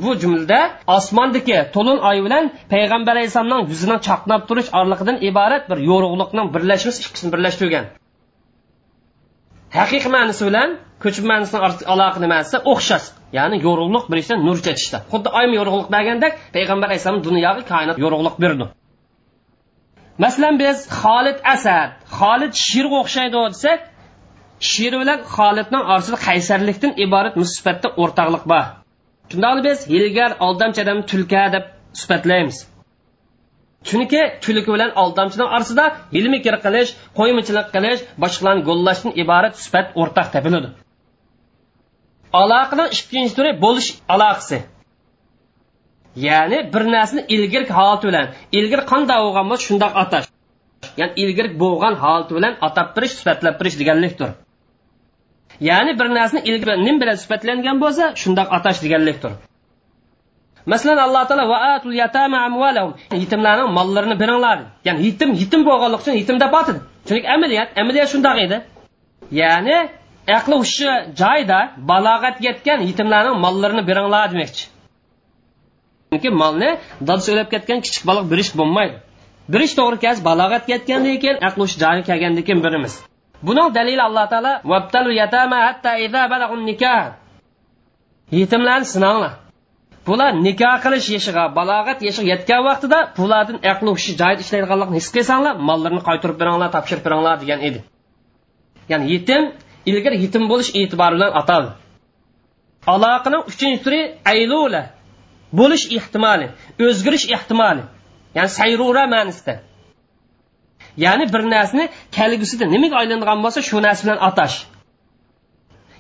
Bu 0.05 0.11
jumlada 0.23 0.61
osmondagi 0.97 1.59
to'lin 1.75 1.99
oy 2.11 2.19
bilan 2.27 2.45
payg'ambar 2.73 3.13
alayhissalomning 3.17 3.63
yuzining 3.73 4.01
chaqnab 4.09 4.43
turish 4.49 4.69
orliqidan 4.81 5.17
iborat 5.29 5.65
bir 5.71 5.79
yorug'liqning 5.91 6.47
birlashmasi 6.55 6.99
ikkisini 7.05 7.31
birlashtirgan 7.35 7.85
haqiqiy 9.79 10.11
ma'nosi 10.17 10.43
bilan 10.49 10.69
ko'chma 11.05 11.27
ma'nosini 11.33 11.59
aloqa 11.95 12.19
nimasi? 12.25 12.57
O'xshash 12.73 13.07
ya'ni 13.39 13.57
yorug'liq 13.67 14.05
berishda 14.13 14.35
nur 14.47 14.59
chechishda 14.67 14.99
xuddi 15.13 15.29
oy 15.39 15.47
yorug'liq 15.59 15.89
bergandek 15.97 16.33
payg'ambar 16.57 16.87
alayhissalom 16.91 17.21
dunyoga 17.29 17.63
koinot 17.73 17.97
yorug'liq 18.05 18.37
berdi. 18.45 18.65
Masalan 20.25 20.55
biz 20.63 20.77
xolid 21.01 21.39
asad 21.55 21.89
xolid 22.19 22.53
shirga 22.67 22.97
o'xshaydi 23.03 23.37
desak 23.55 23.81
shir 24.71 24.93
bilan 25.03 25.19
xolidning 25.37 25.85
orasida 25.93 26.19
qaysarlikdan 26.27 26.93
iborat 27.05 27.35
musibatda 27.43 27.89
o'rtoqlik 28.03 28.45
bor. 28.53 28.67
Shundoq 29.31 29.59
biz 29.67 29.79
hilgar 29.93 30.31
aldamchi 30.47 30.83
tulka 31.11 31.45
deb 31.55 31.65
sifatlaymiz 32.01 32.57
chunki 33.89 34.23
tulki 34.45 34.71
bilan 34.77 34.91
aldamchining 35.03 35.49
orasida 35.57 35.85
hilmikir 36.15 36.55
qilish 36.65 36.91
qo'ymichilik 37.19 37.69
qilish 37.75 38.01
boshqalarni 38.23 38.63
go'llashdan 38.69 39.13
iborat 39.23 39.55
sifat 39.65 39.87
o'rtaq 40.01 40.29
topiladi 40.35 40.69
aloqaning 42.43 42.89
ikkinchi 42.97 43.35
turi 43.39 43.51
bo'lish 43.65 43.91
aloqasi. 44.15 44.59
Ya'ni 46.27 46.59
bir 46.75 46.83
narsani 46.95 47.23
ilgirk 47.35 47.71
holati 47.79 48.05
bilan 48.09 48.27
ilgir 48.59 48.81
qanday 48.93 49.19
bo'lgan 49.25 49.47
bo'lsa 49.51 49.65
shundoq 49.69 49.93
atash 50.03 50.27
ya'ni 51.01 51.13
ilgirk 51.23 51.53
bo'lgan 51.63 51.95
holati 52.03 52.33
bilan 52.39 52.55
atab 52.69 52.89
berish 52.97 53.15
sifatlab 53.19 53.55
berish 53.61 53.77
deganlikdir. 53.81 54.31
Ya'ni 55.61 55.99
bir 55.99 56.09
narsani 56.15 56.43
ilgi 56.51 56.85
nim 56.87 57.01
bilan 57.01 57.17
sifatlangan 57.23 57.77
bo'lsa 57.85 58.05
shundoq 58.23 58.49
atash 58.57 58.79
deganlikdir. 58.85 59.33
Masalan 60.67 60.99
alloh 61.07 61.25
taolo 61.29 61.45
vaatul 61.49 61.95
yatama 62.03 62.39
amvalahum 62.49 62.93
yetimlarning 63.23 63.69
mollarini 63.79 64.17
beringlar 64.23 64.59
ya'ni 64.87 65.01
yetim 65.07 65.31
yetim 65.43 65.61
bo'lganlik 65.69 66.01
uchun 66.03 66.15
yetim 66.23 66.37
deb 66.43 66.55
atadi 66.61 66.81
chunki 67.09 67.29
amaliyat 67.35 67.69
amaliyat 67.81 68.09
shundoq 68.13 68.37
edi. 68.47 68.57
Ya'ni 69.41 69.77
aqli 70.39 70.55
hushi 70.63 70.89
joyida 71.21 71.59
balog'at 71.91 72.37
yetgan 72.47 72.79
yetimlarning 72.89 73.37
mollarini 73.45 73.83
beringlar 73.91 74.25
demoqchi. 74.33 74.65
Chunki 76.11 76.31
molni 76.43 76.71
dadasi 77.07 77.29
o'lib 77.35 77.49
ketgan 77.55 77.79
kichik 77.85 78.03
bola 78.09 78.21
berish 78.31 78.51
bo'lmaydi. 78.61 78.97
Birish 79.53 79.75
to'g'ri 79.79 79.97
kelsa 80.05 80.21
balog'at 80.31 80.65
yetgandan 80.73 81.17
keyin 81.23 81.37
aqli 81.49 81.61
hushi 81.67 81.77
joyiga 81.83 82.05
kelgandan 82.11 82.45
keyin 82.49 82.63
beramiz 82.67 82.95
buning 83.43 83.69
dalili 83.75 84.01
alloh 84.09 84.27
taolo 84.33 84.53
vabtalu 84.73 85.11
yatama 85.21 85.59
hatta 85.67 85.99
idza 86.07 86.23
balagun 86.33 86.63
nikah. 86.71 87.03
Yetimlarni 88.31 88.87
sinanglar. 88.95 89.33
Bular 90.07 90.33
nikoh 90.47 90.77
qilish 90.85 91.09
yoshiga 91.17 91.45
balog'at 91.59 91.99
yoshiga 92.07 92.29
yetgan 92.35 92.61
vaqtida 92.69 92.99
bulardan 93.19 93.59
aqli 93.73 93.91
hushi 93.97 94.13
joyida 94.21 94.43
ishlaydiganligini 94.45 94.99
his 95.01 95.09
qilsanglar 95.17 95.55
mollarini 95.69 96.03
qaytarib 96.09 96.37
beringlar 96.43 96.69
topshirib 96.77 97.03
beringlar 97.07 97.37
degan 97.43 97.61
edi. 97.69 97.81
Ya'ni 98.91 99.07
yetim 99.15 99.43
ilgari 99.91 100.17
yetim 100.25 100.45
bo'lish 100.53 100.71
e'tibori 100.81 101.15
bilan 101.17 101.33
ataldi. 101.41 101.73
Aloqaning 102.95 103.43
uchinchi 103.51 103.79
turi 103.85 104.01
aylula 104.33 104.83
bo'lish 105.61 105.85
ehtimoli 105.99 106.47
o'zgarish 106.87 107.27
ehtimoli 107.37 107.83
ya'ni 108.37 108.51
sayrura 108.59 109.05
ma'nosida. 109.15 109.55
Ya'ni 111.05 111.25
bir 111.35 111.43
narsani 111.55 111.85
kelgusida 112.17 112.65
nimaga 112.75 112.97
aylanadigan 113.01 113.39
bo'lsa 113.45 113.61
shu 113.69 113.77
narsa 113.87 114.03
bilan 114.07 114.19
atash. 114.29 114.57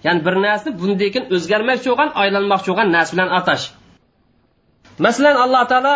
Ya'ni 0.04 0.20
bir 0.26 0.34
narsani 0.46 0.72
bundan 0.80 1.08
keyin 1.14 1.26
o'zgarmoqchi 1.34 1.88
bo'lgan 1.90 2.10
aylanmoqchi 2.22 2.68
bo'lgan 2.70 2.88
narsa 2.96 3.12
bilan 3.14 3.30
atash. 3.38 3.64
Masalan 5.04 5.36
alloh 5.44 5.64
taolo 5.72 5.94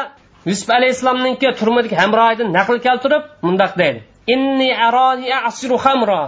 yusuf 0.51 0.69
alayhissalomniki 0.79 1.49
turmadagi 1.61 1.97
hamrohidan 2.03 2.49
naql 2.59 2.77
keltirib 2.87 3.23
mundoq 3.47 3.73
deydi. 3.81 4.01
Inni 4.35 4.71
aroni 4.87 5.35
asiru 5.51 5.77
hamro 5.85 6.23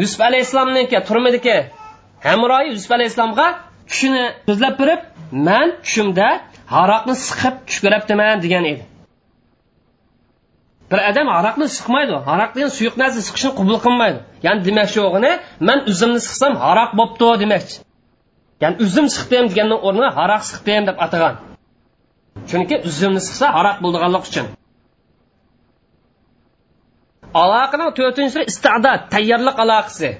yusuf 0.00 0.20
alayhissalomniki 0.28 0.98
turmadagi 1.08 1.56
hamrohi 2.28 2.66
yusuf 2.74 2.90
alayhissalomga 2.96 3.46
tushini 3.90 4.24
so'zlab 4.48 4.74
berib 4.80 5.00
man 5.48 5.68
tushimda 5.84 6.28
haroqni 6.74 7.14
siqib 7.26 7.54
tush 7.66 7.78
ko'rabdiman 7.84 8.36
degan 8.44 8.64
edi. 8.72 8.82
Bir 10.90 10.98
odam 11.10 11.28
aroqni 11.38 11.66
siqmaydi. 11.76 12.14
Aroq 12.32 12.50
degan 12.56 12.70
suyuq 12.78 12.94
narsa 13.02 13.20
siqishni 13.28 13.50
qubul 13.58 13.78
qilmaydi. 13.86 14.18
Ya'ni 14.46 14.60
demoqchi 14.68 15.00
o'g'ini 15.08 15.32
man 15.68 15.78
uzumni 15.90 16.20
siqsam 16.26 16.52
aroq 16.70 16.90
bo'pti 17.00 17.26
demoqchi 17.42 17.76
ya'ni 18.62 18.76
uzum 18.84 19.06
siqdim 19.16 19.44
deganni 19.52 19.76
o'rniga 19.86 20.10
aroq 20.24 20.42
siqdim 20.50 20.82
deb 20.88 20.96
atagan. 21.04 21.34
Chunki 22.50 22.76
uzumni 22.88 23.20
siqsa 23.28 23.46
aroq 23.60 23.76
bo'lganlik 23.84 24.24
uchun 24.30 24.46
aloqaning 27.42 27.90
to'rtinchisi 27.98 28.40
istidod 28.50 29.00
tayyorlik 29.14 29.56
aloqasi. 29.64 30.10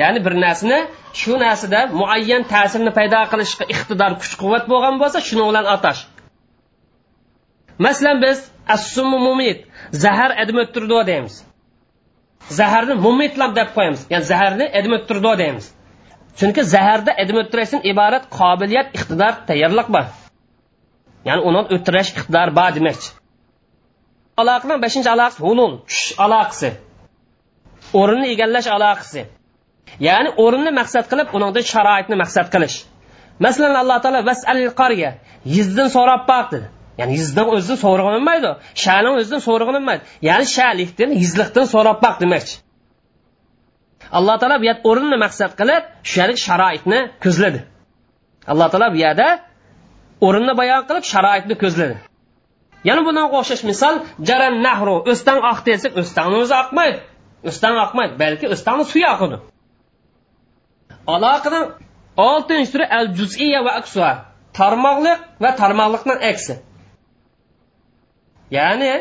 Ya'ni 0.00 0.18
bir 0.26 0.34
narsani 0.44 0.78
shu 1.20 1.32
narsada 1.44 1.80
muayyan 2.00 2.42
ta'sirni 2.52 2.92
paydo 2.98 3.20
qilishga 3.32 3.64
iqtidor 3.74 4.12
kuch 4.20 4.34
quvvat 4.40 4.64
bo'lgan 4.72 4.94
bo'lsa 5.02 5.18
shuni 5.28 5.44
bilan 5.48 5.66
atash. 5.74 6.00
Masalan 7.84 8.16
biz 8.24 8.38
assumu 8.68 9.18
mumit. 9.18 9.66
Zahar 9.92 10.30
edim 10.42 10.56
o'ttirdi 10.62 11.06
deymiz. 11.10 11.44
Zaharni 12.58 12.94
mumitlab 13.06 13.56
deb 13.56 13.68
qo'yamiz. 13.76 14.06
Ya'ni 14.12 14.24
zaharni 14.32 14.66
edim 14.78 14.92
o'ttirdi 14.98 15.38
deymiz. 15.42 15.66
Chunki 16.38 16.62
zaharda 16.74 17.12
edim 17.22 17.36
o'ttirishdan 17.42 17.80
iborat 17.92 18.24
qobiliyat 18.38 18.88
iqtidor 18.96 19.32
tayyorlik 19.48 19.88
bor. 19.96 20.06
Ya'ni 21.28 21.42
uni 21.48 21.60
o'ttirish 21.74 22.10
iqtidor 22.18 22.48
bor 22.58 22.70
demakchi 22.78 23.10
aloqaning 24.42 24.80
beshinchi 24.84 25.10
aloqasi 25.14 25.40
hulul 25.46 25.72
tushish 25.88 26.12
aloqasi. 26.24 26.70
O'rinni 28.00 28.28
egallash 28.34 28.68
aloqasi. 28.76 29.22
Ya'ni 30.08 30.30
o'rinni 30.44 30.72
maqsad 30.80 31.04
qilib 31.10 31.28
uningda 31.36 31.60
sharoitni 31.72 32.16
maqsad 32.22 32.46
qilish. 32.54 32.76
Masalan 33.44 33.74
alloh 33.82 33.98
taolo 34.04 34.20
vasalil 34.30 34.72
qarya 34.80 35.10
yizdan 35.56 35.88
so'rab 35.96 36.22
boq 36.30 36.46
dedi 36.54 36.66
ya'ni 37.00 37.12
yizdan 37.18 37.46
o'zidan 37.54 37.78
so'rag'inmaydi 37.84 38.50
shani 38.84 39.08
o'zidan 39.18 39.40
so'rag'inmaydi 39.48 40.02
ya'ni 40.28 40.46
shalikdan 40.56 41.10
yizliqdan 41.22 41.66
so'rab 41.74 41.98
boq 42.04 42.16
demakchi 42.24 42.56
alloh 44.18 44.36
taolo 44.40 44.56
bu 44.62 44.66
yerda 44.68 44.80
o'rinni 44.90 45.16
maqsad 45.24 45.52
qilib 45.60 45.82
shulik 46.12 46.38
sharoitni 46.46 47.00
ko'zladi. 47.24 47.60
Alloh 48.52 48.68
taolo 48.72 48.88
bu 48.94 48.98
yerda 49.04 49.26
o'rinni 50.26 50.54
bayon 50.60 50.82
qilib 50.88 51.04
sharoitni 51.12 51.54
ko'zladi. 51.62 51.96
Yana 52.88 53.00
bundan 53.06 53.26
o'xshash 53.38 53.62
misol 53.70 53.94
jaran 54.28 54.54
nahru 54.66 54.96
o'stan 55.12 55.38
oqdi 55.52 55.68
desak 55.74 55.92
o'stanni 56.02 56.36
o'zi 56.42 56.54
oqmaydi. 56.62 56.98
O'stan 57.48 57.74
oqmaydi 57.84 58.14
balki 58.22 58.46
o'stanni 58.54 58.84
suvi 58.92 59.04
oqidi 59.14 59.36
aloqaning 61.14 61.66
oltinchi 62.28 62.70
turi 62.72 62.86
al 62.98 63.06
juziya 63.18 63.60
va 63.66 63.72
aksuha 63.80 64.12
tarmoqliq 64.58 65.18
va 65.42 65.50
tarmoqliqdan 65.60 66.18
aksi. 66.30 66.54
Ya'ni 68.58 68.92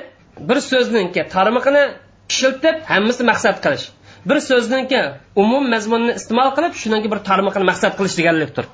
bir 0.49 0.59
so'zningki 0.71 1.21
tarmog'ini 1.35 1.83
ishiltib 2.31 2.75
hammasi 2.91 3.23
maqsad 3.31 3.57
qilish. 3.65 3.85
Bir 4.29 4.37
so'zningki 4.49 5.01
umum 5.43 5.63
mazmunni 5.73 6.13
iste'mol 6.19 6.49
qilib 6.57 6.73
shundan 6.81 6.99
bir 7.13 7.19
tarmog'ini 7.29 7.65
maqsad 7.71 7.93
qilish 7.99 8.15
deganlikdir. 8.19 8.65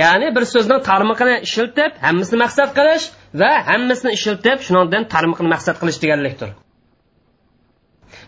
Ya'ni 0.00 0.28
bir 0.36 0.44
so'zning 0.52 0.80
tarmog'ini 0.90 1.34
ishiltib 1.46 1.92
hammasini 2.06 2.38
maqsad 2.44 2.70
qilish 2.78 3.04
va 3.40 3.50
hammasini 3.70 4.10
ishiltib 4.18 4.58
shundan 4.66 5.02
tarmog'ini 5.14 5.48
maqsad 5.54 5.76
qilish 5.80 5.98
deganlikdir. 6.04 6.50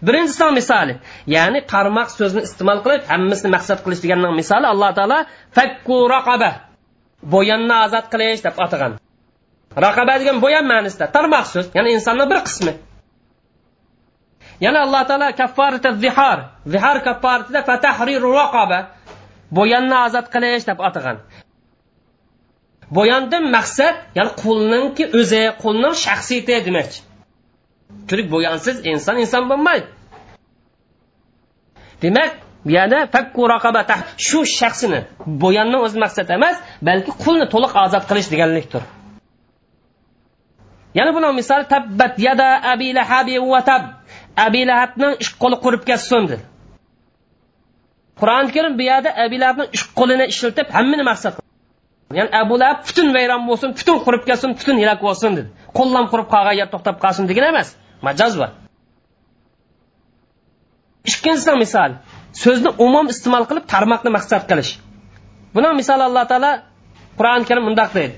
Birinchisi 0.07 0.47
misoli 0.61 0.95
ya'ni 1.37 1.61
qarmoq 1.73 2.09
so'zni 2.19 2.43
iste'mol 2.49 2.79
qilib 2.85 3.03
hammasini 3.13 3.51
maqsad 3.57 3.79
qilish 3.85 4.01
deganning 4.05 4.33
misoli 4.41 4.67
alloh 4.73 4.91
taolo 4.99 5.19
fakku 5.57 5.97
raqaba 6.15 6.51
bo'yanni 7.35 7.75
ozod 7.85 8.07
qilish 8.13 8.41
deb 8.47 8.55
atagan 8.67 8.93
raqaba 9.85 10.15
degan 10.21 10.37
bo'yan 10.45 10.65
ma'nosida 10.73 11.07
tarmoq 11.17 11.47
so'z 11.55 11.67
ya'ni 11.77 11.91
insonni 11.97 12.25
bir 12.31 12.41
qismi. 12.49 12.73
Yana 14.65 14.79
alloh 14.87 15.03
taolo 15.11 15.29
kaffarata 15.41 15.91
zihar 16.05 16.39
zihar 16.73 16.97
kaffaratida 17.07 17.61
fatahrir 17.69 18.23
raqaba 18.41 18.79
bo'yanni 19.59 19.97
ozod 20.07 20.27
qilish 20.35 20.65
deb 20.71 20.79
atagan 20.89 21.17
bo'yandan 22.97 23.45
maqsad 23.57 23.95
ya'ni 24.19 24.33
qulninki 24.43 25.05
o'zi 25.21 25.43
qulning 25.63 25.95
shaxsiyati 26.05 26.55
demakchi 26.69 27.01
chunki 28.09 28.25
bo'yansiz 28.35 28.77
inson 28.93 29.17
inson 29.25 29.45
bo'lmaydi. 29.51 29.87
Demak 32.03 32.33
yana 32.77 32.99
fakku 33.15 33.43
raqabata 33.55 33.97
shu 34.27 34.39
shaxsini 34.59 35.01
bo'yanni 35.43 35.79
o'zi 35.87 35.97
maqsad 36.05 36.29
emas 36.37 36.57
balki 36.89 37.13
qulni 37.25 37.47
to'liq 37.53 37.73
ozod 37.85 38.05
qilish 38.11 38.29
deganlikdir. 38.35 38.83
Yana 40.99 41.11
buni 41.17 41.29
misol 41.41 41.63
tabbat 41.73 42.15
yada 42.27 42.49
abi 42.73 42.89
lahabi 42.99 43.35
va 43.53 43.61
tab. 43.69 43.83
Abi 44.47 44.61
lahabning 44.71 45.15
ish 45.23 45.33
qo'li 45.43 45.57
qurib 45.65 45.83
ketsin 45.89 46.23
dedi 46.31 46.45
qur'oni 48.21 48.51
karim 48.55 48.73
bu 48.79 48.83
yerda 48.91 49.11
abi 49.25 49.37
lahabni 49.43 49.65
ish 49.77 49.85
qo'lini 49.99 50.25
ishlatib 50.33 50.67
hammani 50.77 51.05
maqsad 51.11 51.35
ya'ni 52.19 52.31
abu 52.43 52.55
lahab 52.61 52.79
butun 52.89 53.09
vayron 53.17 53.43
bo'lsin 53.49 53.69
butun 53.79 53.97
qurib 54.07 54.23
ketsin 54.29 54.51
butun 54.59 54.77
hilak 54.83 55.01
bo'lsin 55.07 55.31
dedi. 55.39 55.49
Qo'llam 55.79 56.05
qurib 56.13 56.29
qolgan 56.35 56.55
yer 56.61 56.69
to'xtab 56.75 56.97
qolsin 57.05 57.25
degan 57.31 57.45
emas 57.53 57.69
majoz 58.07 58.33
bor. 58.41 58.51
Ikkinchisi 61.11 61.53
misol 61.65 61.91
so'zni 62.45 62.71
umum 62.87 63.07
iste'mol 63.13 63.45
qilib 63.51 63.65
tarmoqni 63.75 64.11
maqsad 64.17 64.43
qilish. 64.51 64.73
Buni 65.55 65.69
misol 65.81 66.01
alloh 66.09 66.25
taolo 66.33 66.53
qur'oni 67.19 67.45
karim 67.49 67.65
mundoq 67.69 67.91
deydi. 67.99 68.15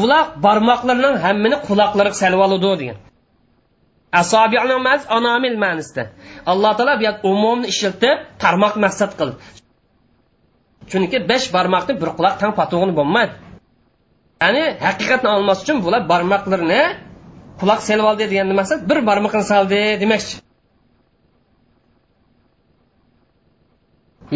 Ular 0.00 0.24
barmoqlarining 0.44 1.16
hammini 1.24 1.56
quloqlariga 1.68 2.16
salib 2.22 2.40
oladi 2.46 2.70
degan. 2.82 2.98
Asobining 4.20 4.80
ma'nosi 4.86 5.06
anomil 5.18 5.56
ma'nosida. 5.64 6.02
Alloh 6.52 6.72
taolo 6.78 6.94
bu 7.02 7.10
umumni 7.32 7.66
ishlatib 7.72 8.16
tarmoq 8.42 8.74
maqsad 8.84 9.10
qildi. 9.18 9.36
Chunki 10.90 11.18
besh 11.30 11.46
barmoqni 11.56 11.92
bir 12.02 12.10
quloq 12.18 12.34
tang 12.40 12.52
patug'ini 12.60 12.92
bo'lmaydi. 12.98 13.34
Ya'ni 14.42 14.64
haqiqatni 14.86 15.28
olmas 15.36 15.58
uchun 15.64 15.76
bular 15.84 16.02
barmoqlarini 16.12 16.82
quloq 17.60 17.80
selib 17.88 18.04
oldi 18.10 18.24
degan 18.32 18.46
maqsad 18.60 18.80
bir 18.90 18.98
barmoqni 19.08 19.42
soldi 19.52 19.80
demakchi 20.02 20.34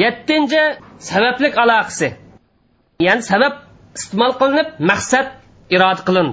yettinchi 0.02 0.62
sabablik 1.10 1.54
aloqasi. 1.62 2.08
Ya'ni 3.06 3.22
sabab 3.30 3.54
iste'mol 3.98 4.32
qilinib 4.40 4.68
maqsad 4.90 5.26
iroda 5.74 6.02
qilin. 6.08 6.28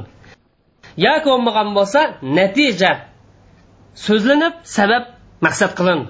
Yoki 1.05 1.27
bo'lmagan 1.33 1.69
bo'lsa 1.77 2.01
natija 2.39 2.91
so'zlanib 4.05 4.53
sabab 4.77 5.03
maqsad 5.45 5.71
qilin. 5.79 6.01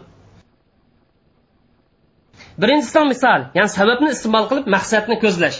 Birinchisidan 2.61 3.07
misol 3.13 3.41
ya'ni 3.57 3.71
sababni 3.79 4.09
iste'mol 4.15 4.45
qilib 4.49 4.65
maqsadni 4.75 5.15
ko'zlash. 5.23 5.57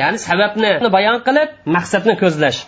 Ya'ni 0.00 0.18
sababni 0.28 0.70
bayon 0.96 1.18
qilib 1.26 1.50
maqsadni 1.76 2.14
ko'zlash. 2.22 2.58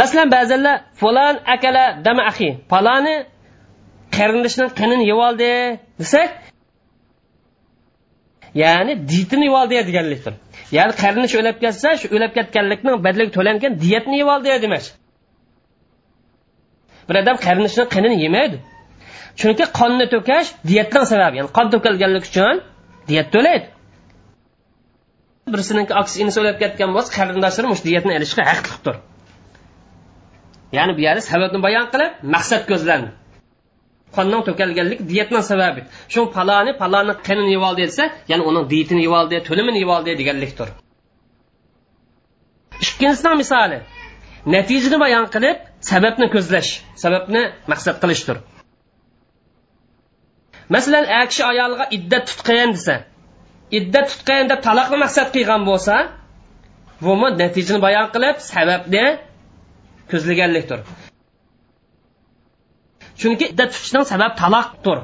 Masalan 0.00 0.28
ba'zanlar 0.36 0.76
falon 1.00 1.34
akala 1.54 1.84
dama 2.06 2.22
ahi 2.30 2.48
paloni 2.72 3.16
qarindishini 4.16 4.68
qinini 4.78 5.04
yevoldi? 5.12 5.52
desak 6.00 6.30
ya'ni 8.62 8.92
ditini 9.10 9.44
yevoldi 9.48 9.74
deganlikdir. 9.88 10.34
Ya'ni 10.76 10.92
qarindosh 11.02 11.34
o'lib 11.40 11.56
ketsa 11.64 11.88
shu 12.00 12.06
o'lib 12.16 12.32
ketganlikning 12.38 12.96
badliga 13.06 13.32
to'langan 13.36 13.72
diyatni 13.84 14.16
yevoldi 14.22 14.58
demak 14.64 14.84
bir 17.08 17.14
odam 17.22 17.36
qarindishini 17.46 17.86
qinini 17.94 18.16
yemaydi. 18.24 18.56
Chunki 19.40 19.64
qonni 19.78 20.06
to'kash 20.14 20.48
diyatdan 20.68 21.04
sababi 21.12 21.34
ya'ni 21.38 21.50
qon 21.56 21.66
to'kilganlik 21.74 22.24
uchun 22.30 22.56
diyat 23.08 23.28
to'laydi. 23.34 23.66
Birsiniki 25.54 25.92
oksi 26.00 26.16
inisi 26.22 26.38
o'lib 26.42 26.56
ketgan 26.62 26.90
bo'lsa 26.96 27.10
qarindoshlari 27.18 27.68
mush 27.72 27.82
diyatni 27.88 28.12
olishga 28.18 28.42
haqliqdir. 28.50 28.96
Ya'ni 30.76 30.92
bu 30.96 31.00
yerda 31.06 31.22
sababni 31.30 31.58
bayon 31.66 31.86
qilib 31.92 32.12
maqsad 32.34 32.62
ko'zlandi. 32.70 33.08
Qondan 34.16 34.42
to'kilganlik 34.46 35.00
diyatni 35.10 35.40
sababi. 35.50 35.80
Shu 36.12 36.20
paloni 36.36 36.72
paloni 36.82 37.14
qinini 37.26 37.50
yevoldi 37.56 37.82
desa 37.88 38.04
ya'ni 38.30 38.42
uning 38.50 38.64
diyatini 38.72 39.02
yevoldi 39.06 39.36
to'limini 39.48 39.78
yevoldi 39.84 40.10
deganlikdir. 40.20 40.68
Ikkinchisining 42.84 43.36
misoli. 43.42 43.78
Natijani 44.54 44.98
bayon 45.04 45.26
qilib 45.34 45.58
sababni 45.90 46.26
ko'zlash 46.34 46.70
sababni 47.02 47.42
maqsad 47.72 47.96
qilishdir. 48.02 48.36
Masalan 50.74 51.04
a 51.18 51.20
kishi 51.30 51.42
ayoliga 51.52 51.84
iddat 51.96 52.24
tutqayin 52.30 52.70
desa 52.76 52.96
iddat 53.78 54.06
tutqayin 54.12 54.46
deb 54.52 54.60
taloqni 54.66 54.96
maqsad 55.04 55.28
qilgan 55.34 55.62
bo'lsa 55.70 55.94
bu 57.04 57.12
natijani 57.42 57.80
bayon 57.86 58.06
qilib 58.14 58.36
sababni 58.52 59.04
ko'zlaganlikdir. 60.10 60.80
Chunki 63.20 63.44
iddat 63.52 63.70
tutishning 63.74 64.04
sababi 64.12 64.34
taloqdir. 64.42 64.98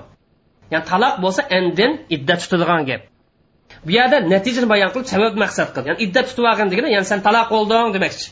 Ya'ni 0.73 0.85
taloq 0.93 1.15
bo'lsa 1.25 1.43
andin 1.59 1.93
iddat 2.17 2.39
tutadigan 2.43 2.83
gap. 2.91 3.03
Bu 3.87 3.91
yerda 3.99 4.17
natijani 4.35 4.69
bayon 4.73 4.91
qilib 4.95 5.09
sabab 5.15 5.35
maqsad 5.45 5.69
qildi 5.75 5.87
ya'ni 5.91 6.01
iddat 6.07 6.27
tutib 6.31 6.45
olgin 6.51 6.69
degani 6.73 6.89
ya'ni 6.97 7.07
sen 7.13 7.21
taloq 7.27 7.47
bo'lding 7.55 7.89
demakchi. 7.97 8.29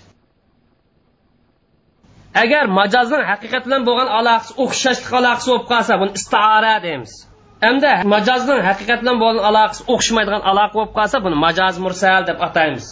Agar 2.42 2.64
majozning 2.80 3.22
haqiqat 3.30 3.62
bilan 3.66 3.82
bo'lgan 3.88 4.08
aloqasi 4.18 4.50
o'xshashlik 4.64 5.12
aloqasi 5.20 5.46
bo'lib 5.50 5.66
qolsa 5.72 5.92
buni 6.00 6.12
istiora 6.18 6.74
deymiz. 6.86 7.12
Hamda 7.64 7.92
majozning 8.14 8.60
haqiqat 8.68 8.98
bilan 9.02 9.16
bo'lgan 9.22 9.44
aloqasi 9.50 9.80
o'xshamaydigan 9.94 10.42
aloqa 10.50 10.74
bo'lib 10.76 10.92
qolsa 10.98 11.16
buni 11.24 11.36
majoz 11.46 11.74
mursal 11.84 12.22
deb 12.30 12.38
ataymiz. 12.46 12.86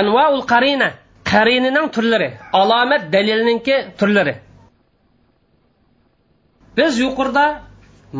Anvaul 0.00 0.42
qarina. 0.52 0.90
Qarinining 1.32 1.86
turlari 1.94 2.28
alomat 2.60 3.02
dalilninki 3.14 3.76
turlari. 3.98 4.34
Biz 6.78 6.92
yuqorida 7.04 7.46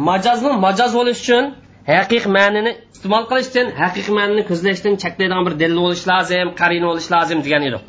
majozning 0.09 0.55
majoz 0.67 0.91
bo'lish 0.99 1.21
uchun 1.25 1.45
haqiqiy 1.93 2.31
ma'nini 2.39 2.73
iste'mol 2.95 3.25
qilishdan 3.31 3.67
haqiqiy 3.83 4.15
ma'nini 4.19 4.43
ko'zlashdan 4.51 4.95
cheklaydigan 5.03 5.43
bir 5.47 5.55
dalil 5.63 5.79
bo'lishi 5.85 6.07
lozim 6.13 6.49
qarini 6.61 6.87
bo'lishi 6.91 7.11
lozim 7.15 7.39
degan 7.47 7.63
edik. 7.69 7.83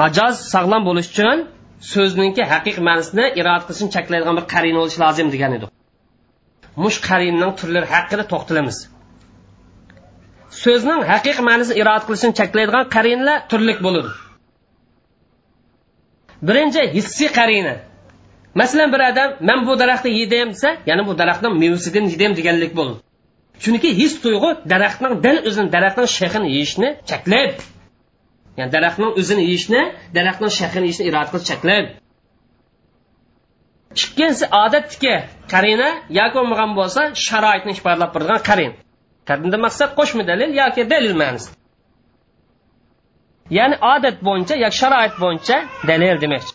Majoz 0.00 0.34
sog'lom 0.54 0.82
bo'lish 0.88 1.08
uchun 1.14 1.38
so'zningki 1.92 2.42
haqiqiy 2.52 2.84
ma'nosini 2.88 3.24
iroda 3.40 3.64
qilishni 3.68 3.88
cheklaydigan 3.96 4.34
bir 4.38 4.46
qarina 4.54 4.78
bo'lishi 4.82 4.98
lozim 5.04 5.28
degan 5.34 5.52
edik. 5.58 5.70
Mush 6.82 6.98
qarinning 7.08 7.52
turlari 7.60 7.86
haqida 7.94 8.24
to'xtalamiz. 8.32 8.76
So'zning 10.62 11.00
haqiqiy 11.12 11.44
ma'nosini 11.48 11.76
iroda 11.82 12.04
qilishini 12.08 12.34
cheklaydigan 12.40 12.84
qarinlar 12.96 13.38
turlik 13.50 13.78
bo'ladi. 13.86 14.10
Birinchi 16.48 16.82
hissiy 16.96 17.30
qarina. 17.38 17.74
Masalan 18.60 18.88
bir 18.94 19.00
odam 19.10 19.28
man 19.48 19.58
bu 19.66 19.72
daraxtni 19.82 20.10
yedim 20.20 20.48
desa 20.54 20.70
ya'ni 20.88 21.02
bu 21.08 21.12
daraxtni 21.20 21.48
mevasidan 21.62 22.04
yedim 22.14 22.32
deganlik 22.38 22.72
bo'ladi. 22.78 22.98
Chunki 23.62 23.90
his 24.00 24.12
tuyg'u 24.24 24.50
daraxtning 24.72 25.14
dal 25.24 25.38
o'zini 25.48 25.68
daraxtning 25.76 26.08
shexini 26.18 26.48
yeyishni 26.56 26.88
cheklab 27.10 27.52
ya'ni 28.58 28.70
daraxtning 28.76 29.12
o'zini 29.20 29.42
yeyishni 29.50 29.82
daraxtning 30.16 30.52
shexini 30.58 30.84
yeyishni 30.88 31.04
iroda 31.10 31.28
qilib 31.32 31.46
cheklab 31.50 31.86
ikkinchisi 34.02 34.46
odatdagi 34.62 35.14
qarina 35.52 35.88
yoki 36.18 36.34
bo'lmagan 36.38 36.70
bo'lsa 36.78 37.02
sharoitni 37.26 37.72
ifodalab 37.78 38.10
turadigan 38.14 38.40
qarin 38.48 38.72
qanday 39.28 39.60
maqsad 39.66 39.90
qo'shma 39.98 40.22
dalil? 40.30 40.50
Yoki 40.62 40.82
dalil 40.92 41.14
ma'nosi 41.22 41.50
ya'ni 43.58 43.76
odat 43.94 44.16
bo'yicha 44.26 44.54
yoki 44.64 44.76
sharoit 44.82 45.14
bo'yicha 45.22 45.56
dalil 45.90 46.16
demoqchi. 46.24 46.52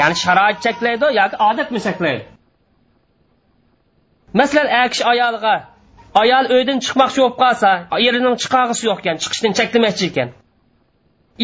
Ya'ni 0.00 0.16
sharoit 0.24 0.58
cheklaydi 0.64 1.06
yoki 1.20 1.36
odatmi 1.48 1.80
cheklaydi 1.86 2.24
masalan 4.40 4.68
a 4.80 4.88
kishi 4.92 5.04
ayolga 5.12 5.54
ayol 6.22 6.44
uydan 6.56 6.78
chiqmoqchi 6.84 7.18
bo'lib 7.22 7.36
qolsa 7.42 7.70
erining 8.08 8.36
chiqog'isi 8.42 8.82
yo'q 8.88 8.98
ekan 9.02 9.16
chiqishdan 9.22 9.52
cheklamoqchi 9.58 10.04
ekan. 10.10 10.28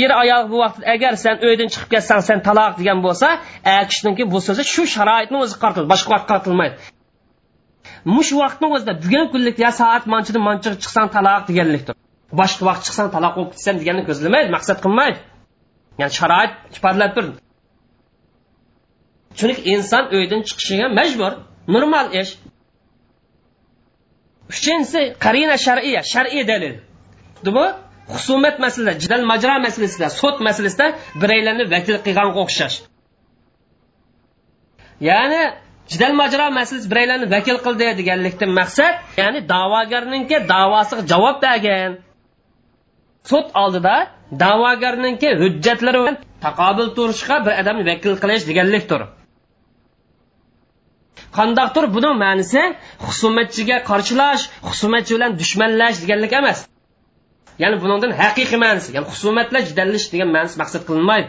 Er 0.05 0.11
ayol 0.23 0.45
bu 0.53 0.57
vaqtda 0.65 0.85
agar 0.95 1.13
sen 1.25 1.37
uydan 1.49 1.69
chiqib 1.73 1.91
ketsang 1.95 2.23
sen 2.29 2.39
taloq 2.49 2.73
degan 2.81 2.99
bo'lsa 3.07 3.29
a 3.73 3.75
kishiniki 3.91 4.25
bu 4.33 4.39
so'zi 4.47 4.63
shu 4.75 4.83
sharoitni 4.95 5.39
o'zi 5.45 5.57
qartildi 5.63 5.89
boshqa 5.93 6.11
vaqt 6.15 6.27
qartilmaydi 6.33 6.75
mush 8.05 8.33
vaqtni 8.43 8.67
o'zida 8.75 8.93
bugun 9.03 9.27
kunlik 9.33 9.57
ya 9.65 9.71
soat 9.81 10.05
manchidan 10.15 10.43
manchiga 10.49 10.77
chiqsang 10.83 11.09
taloq 11.17 11.43
deganlikdir. 11.51 11.95
Boshqa 12.41 12.63
vaqt 12.69 12.83
chiqsang 12.87 13.09
taloq 13.15 13.33
bo'lib 13.37 13.51
ketsan 13.55 13.75
deganni 13.81 14.03
ko'zlamaydi 14.09 14.49
maqsad 14.57 14.79
qilmaydi. 14.85 15.19
Ya'ni 16.01 16.15
sharoit 16.21 16.53
ifodalab 16.77 17.13
turdi 17.17 17.39
chunki 19.39 19.63
inson 19.75 20.05
uydan 20.17 20.41
chiqishiga 20.49 20.87
majbur 20.99 21.33
normal 21.75 22.07
ish. 22.21 22.33
Uchinchisi 24.53 25.01
qarina 25.25 25.57
shar'iya 25.67 26.01
shar'iy 26.13 26.45
dalil. 26.53 26.75
Bu 27.57 27.65
husumat 28.15 28.57
masalasida 28.65 28.93
jidal 29.03 29.23
majro 29.33 29.55
masalasida 29.67 30.09
sud 30.21 30.37
masalasida 30.49 30.87
biraylarni 31.23 31.65
vakil 31.75 31.97
qilganga 32.07 32.39
o'xshash. 32.45 32.77
Ya'ni 35.09 35.43
jidal 35.91 36.13
majro 36.21 36.47
masalasi 36.59 36.91
biraylarni 36.93 37.27
vakil 37.35 37.59
qildi 37.67 37.87
deganlikdan 38.01 38.51
maqsad 38.61 38.95
ya'ni 39.21 39.41
da'vogarninki 39.53 40.37
davosiga 40.53 41.03
javob 41.13 41.37
bergan. 41.45 41.93
Sud 43.31 43.47
oldida 43.63 43.95
da'vogarninki 44.43 45.29
hujjatlari 45.43 45.99
bilan 46.03 46.17
taqobil 46.45 46.89
turishga 46.97 47.37
bir 47.47 47.53
odamni 47.61 47.85
vakil 47.91 48.15
qilish 48.23 48.45
deganlikdir. 48.51 49.01
Qandoqdir 51.39 51.85
buning 51.95 52.15
ma'nisi 52.25 52.63
husumatchiga 53.07 53.77
qarshilash 53.91 54.43
husumatchi 54.69 55.13
bilan 55.17 55.31
dushmanlash 55.41 55.97
deganlik 56.03 56.33
emas. 56.41 56.59
Ya'ni 57.63 57.77
buningdan 57.83 58.13
haqiqiy 58.23 58.59
ma'nosi 58.65 58.89
ya'ni 58.97 59.07
husumatlar 59.13 59.61
jidallish 59.71 60.07
degan 60.13 60.29
ma'nosi 60.37 60.57
maqsad 60.63 60.83
qilinmaydi. 60.89 61.29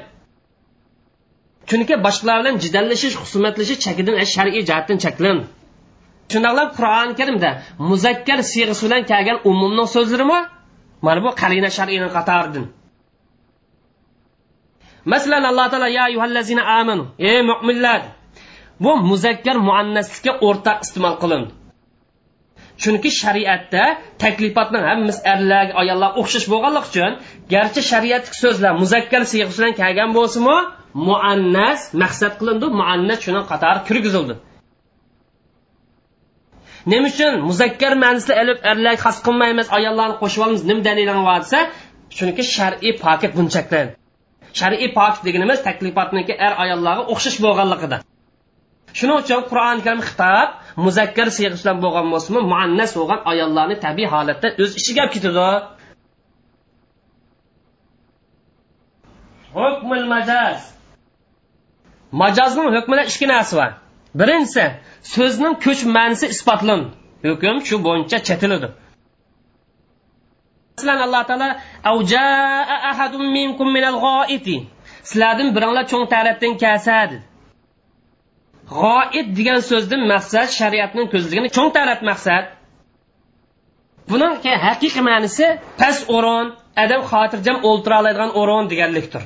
Chunki 1.69 1.95
boshqalar 2.05 2.38
bilan 2.41 2.55
jidallashish 2.63 3.15
husumatlashish 3.21 3.79
chekidan 3.86 4.15
e, 4.23 4.25
shar'iy 4.36 4.63
jihatdan 4.69 4.97
cheklandi 5.05 5.45
shundoqla 6.32 6.63
qur'oni 6.77 7.13
karimda 7.19 7.49
muzakkar 7.89 8.39
siyg'isi 8.51 8.82
bilan 8.88 9.03
kelgan 9.12 9.38
umumni 9.51 9.86
so'zlarimi? 9.95 10.39
Mana 11.05 11.19
bu 11.25 11.29
qarina 11.41 11.69
shar'iyni 11.77 12.10
qatoridan. 12.17 12.65
Masalan 15.12 15.43
alloh 15.49 15.67
taolo 15.71 15.88
ya 15.97 16.03
ayyuhallazina 16.10 16.63
amanu 16.79 17.03
ey 17.29 17.39
mo'minlar 17.49 18.01
bu 18.84 18.91
muzakkar 19.12 19.58
muannaslikka 19.67 20.32
o'rtaq 20.47 20.77
iste'mol 20.86 21.15
qilindi 21.21 21.51
chunki 22.82 23.10
shariatda 23.21 23.84
taklifotni 24.23 24.79
hammasi 24.89 25.21
erlar 25.34 25.67
ayollar 25.82 26.12
o'xshash 26.21 26.47
bo'lganligi 26.53 26.88
uchun 26.91 27.12
garchi 27.53 27.82
shariatlik 27.91 28.36
so'zlar 28.43 28.71
muzakkar 28.82 29.21
siyg'isi 29.32 29.58
bilan 29.60 29.73
kelgan 29.82 30.10
bo'lsinmi 30.17 30.58
muannas 30.93 31.82
maqsad 32.02 32.34
qilindi. 32.39 32.67
Muannas 32.80 33.19
shuni 33.25 33.41
qatori 33.52 33.80
kirgizildi. 33.88 34.36
Nima 36.91 37.08
uchun 37.12 37.34
muzakkar 37.49 37.93
ma'nosida 38.04 38.34
ilib 38.41 38.60
erlar 38.71 38.95
xos 39.04 39.17
qilmaymiz 39.25 39.67
ayollarni 39.78 40.15
qo'shib 40.21 40.41
olamiz 40.43 40.62
nima 40.69 40.82
daliling 40.88 41.19
desa 41.43 41.60
chunki 42.17 42.43
shar'iy 42.56 42.93
pokat 43.04 43.32
bunchakdan. 43.38 43.88
Shar'iy 44.60 44.89
pok 44.97 45.15
deganimiz 45.25 45.60
taklifotniki 45.67 46.34
er 46.45 46.54
ayollarga 46.63 47.04
o'xshash 47.13 47.38
bo'lganligida. 47.45 47.97
Shuning 48.97 49.17
uchun 49.23 49.41
qur'oni 49.52 49.82
karim 49.86 50.02
xitob 50.10 50.47
muzakkar 50.86 51.28
siyg'isi 51.38 51.63
bilan 51.63 51.78
bo'lgan 51.84 52.08
bo'lsinmi 52.13 52.41
muannas 52.52 52.91
bo'lgan 52.99 53.19
ayollarni 53.32 53.75
tabiiy 53.86 54.10
holatda 54.13 54.47
o'z 54.63 54.71
ichiga 54.80 55.02
olib 55.04 55.13
ketadi. 55.15 55.47
Hukmul 59.58 60.06
majaz. 60.13 60.78
Majozning 62.12 62.69
hukmida 62.76 63.04
ikki 63.12 63.28
narsa 63.34 63.54
bor 63.60 63.72
birinchisi 64.19 64.65
so'zning 65.15 65.54
ko'ch 65.65 65.82
ma'nisi 65.95 66.26
isbotlan 66.34 66.82
hukm 67.28 67.58
shu 67.67 67.76
bo'yicha 67.88 68.17
chetiladi. 68.28 68.67
Masalan 70.78 71.00
alloh 71.06 71.24
taolo 71.30 71.50
sizlardan 75.10 75.50
biringlar 75.56 75.86
cho'ng 75.91 76.06
tarafdan 76.13 76.54
kelsa 76.63 76.95
dedi. 77.12 77.17
G'oib 78.80 79.28
degan 79.38 79.60
so'zdan 79.72 80.02
maqsad 80.13 80.48
shariatning 80.60 81.08
ko'zligini 81.13 81.50
cho'ng 81.58 81.72
taraf 81.78 82.00
maqsad. 82.10 82.43
Buning 84.10 84.34
haqiqiy 84.65 85.04
ma'nisi 85.10 85.45
past 85.82 86.02
o'rin 86.15 86.48
adam 86.84 87.02
xotirjam 87.12 87.58
o'ltira 87.69 87.95
oladigan 88.02 88.32
o'rin 88.41 88.65
deganlikdir. 88.72 89.24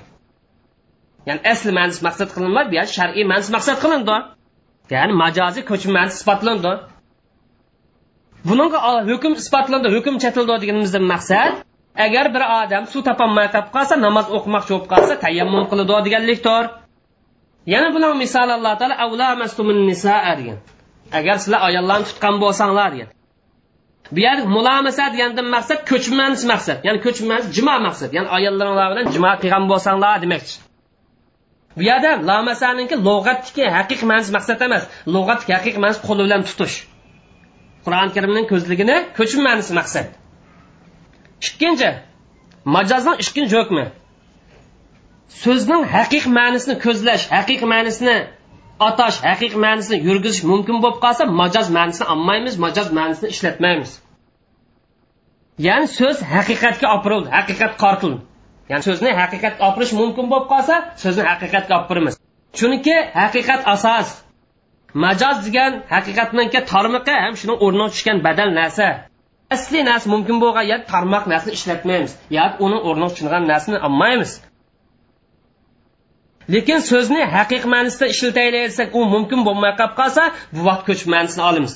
Ya'ni 1.27 1.41
asli 1.51 1.71
ma'nosi 1.77 2.01
maqsad 2.07 2.29
qilinmadi 2.36 2.67
bu 2.71 2.75
shar'iy 2.97 3.25
ma'nosi 3.31 3.51
maqsad 3.55 3.77
qilindi. 3.83 4.17
Ya'ni 4.95 5.13
majoziy 5.23 5.63
ko'chma 5.71 5.91
ma'nosi 5.97 6.15
isbotlandi 6.19 6.73
bunga 8.47 8.79
hukm 9.09 9.33
isbotlandi 9.41 9.88
hukm 9.95 10.15
chetildi 10.23 10.53
deganimizdan 10.63 11.05
maqsad 11.13 11.53
agar 12.05 12.25
bir 12.36 12.43
odam 12.59 12.83
suv 12.91 13.01
topolmay 13.07 13.47
qolib 13.53 13.69
qolsa 13.75 13.95
namoz 14.05 14.27
o'qimoqchi 14.38 14.71
bo'lib 14.73 14.88
qolsa 14.93 15.13
tayammum 15.25 15.65
qiladi 15.71 15.99
deganlikdir. 16.07 16.63
Yana 17.73 17.89
buning 17.95 18.13
misoli 18.23 18.51
alloh 18.57 18.73
taolo 18.79 18.95
degan. 20.39 20.57
Agar 21.19 21.36
sizlar 21.43 21.62
ayollarni 21.67 22.05
tutgan 22.09 22.36
bo'lsanglar 22.43 22.89
degan. 22.95 23.09
Bu 24.15 24.19
yer 24.27 24.38
mulamasa 24.55 25.05
degandan 25.13 25.47
maqsad 25.55 25.79
ko'chmas 25.91 26.41
maqsad 26.51 26.77
ya'ni 26.88 26.99
ko'chmas 27.05 27.43
jima 27.55 27.75
maqsad 27.88 28.09
ya'ni 28.15 28.29
ayollaringlar 28.38 28.88
bilan 28.91 29.05
jima 29.15 29.31
qilgan 29.41 29.63
bo'lsanglar 29.71 30.15
demakchi 30.23 30.55
bu 31.77 31.81
yerda 31.89 32.12
lamasaniki 32.29 32.95
lug'atdagi 33.07 33.63
haqiqiy 33.77 34.07
ma'nosi 34.12 34.31
maqsad 34.38 34.59
emas. 34.67 34.83
Lug'atdagi 35.13 35.53
haqiqiy 35.57 35.81
ma'nosi 35.83 36.01
qo'li 36.07 36.21
bilan 36.25 36.41
tutish. 36.49 36.75
Qur'oni 37.86 38.12
karimning 38.15 38.45
ko'zligini 38.51 38.97
ko'chma 39.17 39.41
ma'nosi 39.47 39.73
maqsad. 39.79 40.07
Ikkinchi 41.47 41.89
majozning 42.75 43.17
ikkinchi 43.23 43.55
hukmi 43.62 43.86
so'zning 45.43 45.83
haqiqiy 45.95 46.31
ma'nosini 46.39 46.75
ko'zlash 46.86 47.23
haqiqiy 47.36 47.67
ma'nosini 47.73 48.17
atash 48.89 49.17
haqiqiy 49.29 49.59
ma'nosini 49.65 49.97
yurgizish 50.07 50.43
mumkin 50.51 50.77
bo'lib 50.83 50.99
qolsa 51.05 51.23
majoz 51.41 51.67
ma'nosini 51.77 52.07
olmaymiz 52.13 52.55
majoz 52.65 52.88
ma'nosini 52.97 53.29
ishlatmaymiz. 53.36 53.91
Ya'ni 55.67 55.88
so'z 55.99 56.17
haqiqatga 56.33 56.88
opirildi 56.97 57.29
haqiqat 57.38 57.73
qortildi 57.83 58.21
ya'ni 58.71 58.84
so'zni 58.89 59.10
haqiqatga 59.21 59.62
opirish 59.69 59.93
mumkin 60.02 60.26
bo'lib 60.32 60.47
qolsa 60.54 60.76
so'zni 61.04 61.23
haqiqatga 61.32 61.73
olib 61.78 61.89
boramiz 61.91 62.15
chunki 62.58 62.95
haqiqat 63.21 63.62
asos. 63.73 64.10
Majoz 65.04 65.38
degan 65.45 65.71
haqiqatniki 65.93 66.60
tarmoqi 66.71 67.13
ham 67.23 67.34
shuni 67.41 67.56
o'rniga 67.65 67.88
tushgan 67.93 68.17
badal 68.28 68.49
narsa. 68.60 68.88
Asli 69.56 69.80
narsa 69.89 70.08
mumkin 70.13 70.38
bo'lgan 70.43 70.65
yer 70.71 70.82
tarmoq 70.93 71.23
narsani 71.32 71.54
ishlatmaymiz 71.60 72.12
yoki 72.38 72.56
uni 72.65 72.78
o'rniga 72.89 73.10
tushgan 73.15 73.43
narsani 73.52 73.78
olmaymiz. 73.88 74.32
Lekin 76.54 76.80
so'zni 76.91 77.21
haqiqiy 77.36 77.69
ma'nosida 77.76 78.06
ishlataylik 78.13 78.63
desak 78.69 78.89
u 78.97 79.02
mumkin 79.15 79.39
bo'lmay 79.47 79.73
qolib 79.80 79.95
qolsa 80.02 80.23
bu 80.56 80.62
vaqt 80.69 80.84
ko'chib 80.89 81.10
ma'nosini 81.15 81.43
olamiz. 81.49 81.73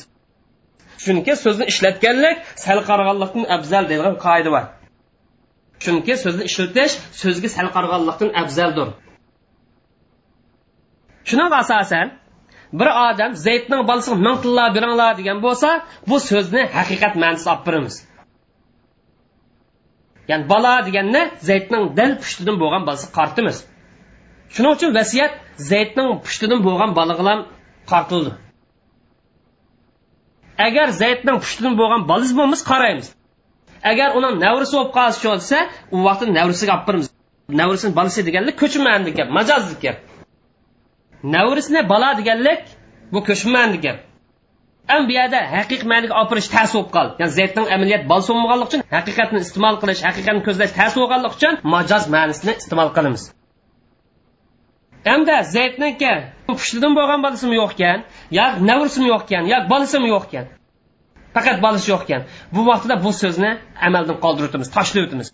Chunki 1.04 1.34
so'zni 1.44 1.66
ishlatganlik 1.72 2.38
sal 2.66 2.80
qarag'anlikdan 2.90 3.44
afzal 3.56 3.84
deydigan 3.90 4.16
qoida 4.26 4.50
bor. 4.56 4.66
Chunki 5.84 6.14
so'zni 6.24 6.44
ishlatish 6.50 6.94
so'zga 7.22 7.50
sal 7.56 7.68
qarag'anlikdan 7.76 8.30
afzaldir. 8.42 8.88
Shuning 11.30 11.52
asosan 11.62 12.08
bir 12.80 12.90
odam 13.06 13.32
zaydning 13.36 13.82
bolasiga 13.90 14.18
ming 14.28 14.38
tilla 14.44 14.66
beringlar 14.76 15.12
degan 15.20 15.38
bo'lsa 15.46 15.70
bu 16.10 16.18
so'zni 16.30 16.62
haqiqat 16.78 17.14
ma'nosida 17.24 17.50
olib 17.54 17.66
beramiz 17.68 17.96
ya'ni 20.30 20.50
bola 20.54 20.74
deganni 20.88 21.24
zaydning 21.50 21.84
dil 22.00 22.12
pushtidan 22.22 22.56
bo'lgan 22.64 22.84
bolasi 22.88 23.08
qartimiz 23.18 23.58
shuning 24.54 24.72
uchun 24.78 24.92
vasiyat 25.00 25.34
zaydning 25.72 26.10
pushtidan 26.26 26.60
bo'lgan 26.68 26.92
bolaga 27.00 27.36
qartildi 27.92 28.32
agar 30.68 30.88
zaydning 31.02 31.38
pushtidan 31.44 31.74
bo'lgan 31.82 32.02
bolasi 32.12 32.34
bo'lmasa 32.40 32.64
qaraymiz 32.72 33.08
agar 33.92 34.10
uni 34.18 34.30
navrisi 34.46 34.74
bo'lib 34.78 34.92
qolishi 34.98 35.30
desa 35.42 35.60
u 35.96 35.98
vaqtda 36.08 36.34
navrisiga 36.40 36.74
olib 36.76 36.88
boramiz. 36.88 37.08
Navrisini 37.62 37.96
bolasi 37.96 38.26
deganlik 38.28 38.56
ko'chmanli 38.62 39.12
gap 39.18 39.30
majozli 39.38 39.76
gap. 39.84 39.98
Navrisini 41.36 41.82
bola 41.92 42.10
deganlik 42.20 42.62
bu 43.14 43.20
ko'chmanli 43.30 43.80
gap. 43.86 43.98
Am 44.94 45.08
bu 45.08 45.12
yerda 45.20 45.40
haqiqiy 45.56 45.88
ma'niga 45.92 46.14
olib 46.20 46.30
borish 46.32 46.50
tas 46.56 46.70
bo'lib 46.76 46.92
qoldi. 46.96 47.14
Ya'ni 47.22 47.34
zaydning 47.40 47.68
amaliyat 47.76 48.04
bolasi 48.12 48.30
bo'lmaganligi 48.34 48.68
uchun 48.70 48.82
haqiqatni 48.96 49.40
iste'mol 49.46 49.76
qilish 49.82 50.02
haqiqatni 50.08 50.42
ko'zlash 50.48 50.74
tas 50.80 50.92
bo'lganligi 51.00 51.34
uchun 51.38 51.54
majoz 51.74 52.04
ma'nisini 52.16 52.54
iste'mol 52.62 52.90
qilamiz. 52.98 53.24
Hamda 55.10 55.36
zaydniki 55.56 56.14
pushtidan 56.48 56.92
bo'lgan 57.00 57.20
bolasimi 57.26 57.56
yo'q 57.62 57.72
ekan? 57.78 58.00
Yo 58.38 58.46
navrisim 58.70 59.04
yo'q 59.12 59.24
ekan? 59.28 59.44
Yo 59.54 59.58
bolasim 59.72 60.04
yo'q 60.14 60.24
ekan? 60.30 60.46
Faqat 61.38 61.58
balish 61.66 61.88
yo'q 61.92 62.02
ekan 62.08 62.22
bu 62.56 62.62
vaqtda 62.70 62.96
bu 63.06 63.12
so'zni 63.22 63.52
amaldan 63.88 64.18
qoldirib 64.24 64.48
o'tamiz 64.50 64.70
tashlab 64.78 65.04
o'tamiz 65.08 65.28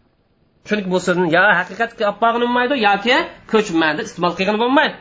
chunki 0.68 0.92
bu 0.94 1.00
so'zni 1.06 1.28
yo 1.36 1.44
haqiqatga 1.60 2.04
olib 2.10 2.20
borgani 2.24 2.46
bo'lmaydi 2.46 2.76
yoki 2.88 3.16
ko'chmanda 3.52 4.02
iste'mol 4.08 4.34
qilgani 4.38 4.60
bo'lmaydi. 4.63 4.96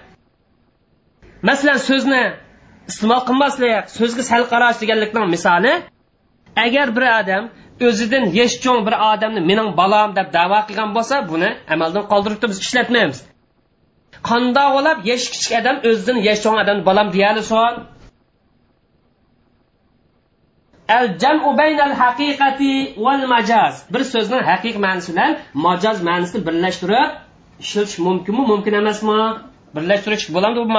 Masalan 1.48 1.78
so'zni 1.88 2.22
iste'mol 2.90 3.22
qilmaslik 3.28 3.84
so'zga 3.98 4.22
sal 4.30 4.42
qarash 4.52 4.78
deganlikning 4.82 5.26
misoli 5.34 5.72
agar 6.64 6.86
bir 6.96 7.04
odam 7.20 7.44
o'zidan 7.88 8.24
yesh 8.38 8.54
cho'ng 8.64 8.80
bir 8.86 8.94
odamni 9.10 9.40
mening 9.50 9.68
balam 9.80 10.08
deb 10.18 10.28
davo 10.38 10.58
qilgan 10.68 10.90
bo'lsa 10.96 11.14
buni 11.30 11.50
amaldan 11.74 12.04
qoldirib 12.12 12.38
turibmiz 12.40 12.60
ishlatmaymiz. 12.66 13.18
Qandoq 14.28 14.68
bo'lib 14.76 14.98
yesh 15.10 15.26
kichik 15.32 15.52
odam 15.60 15.76
o'zidan 15.88 16.18
yesh 16.28 16.40
cho'ng 16.44 16.58
odamni 16.62 16.82
bolam 16.90 17.06
deyalisin 17.16 17.74
al 20.96 21.06
jamu 21.22 21.50
baynal 21.60 21.94
haqiqati 22.02 22.72
val 23.04 23.22
majaz. 23.34 23.74
Bir 23.92 24.02
so'zni 24.12 24.38
haqiqiy 24.50 24.80
ma'nosi 24.86 25.10
bilan 25.12 25.32
majoz 25.66 25.98
ma'nosini 26.08 26.40
birlashtirib 26.48 27.10
ishlatish 27.64 27.98
mumkinmi 28.06 28.42
mumkin 28.52 28.74
emasmi? 28.82 29.18
Birlashtirish 29.74 30.26
bo'ladimi 30.34 30.64
bu 30.68 30.74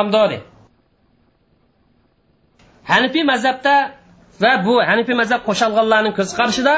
hanifiy 2.91 3.23
mazhabda 3.31 3.75
va 4.43 4.51
bu 4.65 4.73
hanifiy 4.89 5.15
mazhab 5.21 5.41
qo'shilganlarning 5.47 6.13
ko'z 6.19 6.29
qarashida 6.39 6.73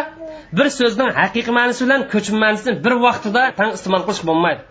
bir 0.58 0.68
so'zning 0.80 1.10
haqiqiy 1.20 1.54
ma'nosi 1.60 1.82
bilan 1.86 2.02
ko'chma 2.14 2.38
ma'nosini 2.46 2.74
bir 2.86 2.94
vaqtida 3.06 3.44
tang 3.60 3.72
iste'mol 3.78 4.04
qilish 4.08 4.24
bo'lmaydi. 4.30 4.62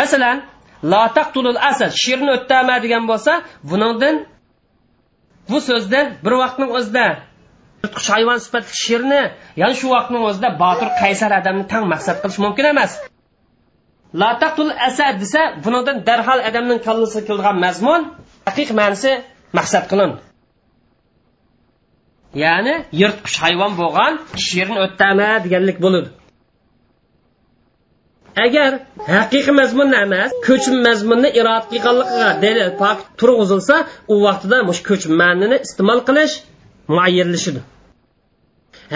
Masalan 0.00 0.36
la 0.92 1.02
taqtulul 1.18 1.58
asad 1.70 1.90
sherni 2.04 2.30
o'ttama 2.36 2.74
degan 2.84 3.04
bo'lsa 3.10 3.32
buningdan 3.70 4.14
bu 5.50 5.58
so'zda 5.68 6.00
bir 6.24 6.34
vaqtning 6.42 6.70
o'zida 6.78 7.06
yirtqich 7.82 8.08
hayvon 8.14 8.38
sifatli 8.44 8.74
sherni 8.84 9.22
ya'ni 9.60 9.74
shu 9.80 9.86
vaqtning 9.96 10.22
o'zida 10.30 10.48
botir 10.62 10.88
qaysar 11.02 11.30
odamni 11.40 11.64
tang 11.72 11.84
maqsad 11.92 12.16
qilish 12.22 12.40
mumkin 12.44 12.66
emas. 12.72 12.92
Lataqtul 14.22 14.70
asad 14.88 15.14
desa 15.22 15.42
bunidan 15.64 15.96
darhol 16.08 16.40
odamning 16.48 16.80
kallasiga 16.86 17.24
kelgan 17.28 17.56
mazmun 17.64 18.00
haqiq 18.48 18.70
ma'nosi 18.80 19.12
maqsad 19.58 19.84
qilin 19.90 20.12
ya'ni 22.44 22.74
yirtqich 23.00 23.36
hayvon 23.44 23.72
bo'lgan 23.80 24.12
sherni 24.48 24.78
o'ttama 24.84 25.28
deganlik 25.44 25.78
bo'ladi. 25.84 26.08
Agar 28.44 28.70
haqiqiy 29.14 29.54
mazmunni 29.60 29.96
emas 30.06 30.30
ko'chim 30.48 30.76
mazmunni 30.86 31.30
iroda 31.40 31.66
qilganligiga 31.72 32.30
dalil 32.44 32.70
pok 32.82 32.98
turg'izilsa 33.20 33.76
u 34.12 34.14
vaqtida 34.26 34.58
mush 34.68 34.80
ko'chim 34.88 35.12
ma'nini 35.22 35.56
iste'mol 35.66 36.00
qilish 36.08 36.34
muayyanlashidi 36.94 37.60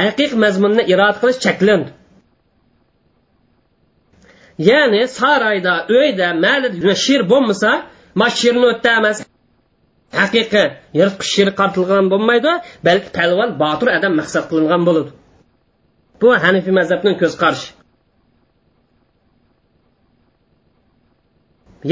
haqiqiy 0.00 0.38
mazmunni 0.44 0.82
iroda 0.92 1.18
qilish 1.22 1.40
cheklandi 1.46 1.90
ya'ni 4.58 5.02
saroyda 5.18 5.74
uyda 5.98 6.28
mali 6.44 6.68
she'r 7.04 7.22
bo'lmasa 7.32 7.70
ma 8.20 8.28
she'rni 8.38 8.66
o'tda 8.72 8.90
emas. 9.00 9.18
Haqiqiy 10.20 10.66
yirtqich 10.98 11.30
she'r 11.36 11.50
qartilgan 11.60 12.06
bo'lmaydi 12.12 12.52
balki 12.88 13.08
palvon 13.18 13.50
botir 13.62 13.88
odam 13.96 14.12
maqsad 14.20 14.44
qilingan 14.50 14.82
bo'ladi. 14.88 15.10
Bu 16.20 16.28
hanifiy 16.44 16.74
mazhabning 16.80 17.16
ko'z 17.22 17.34
qarashi. 17.42 17.68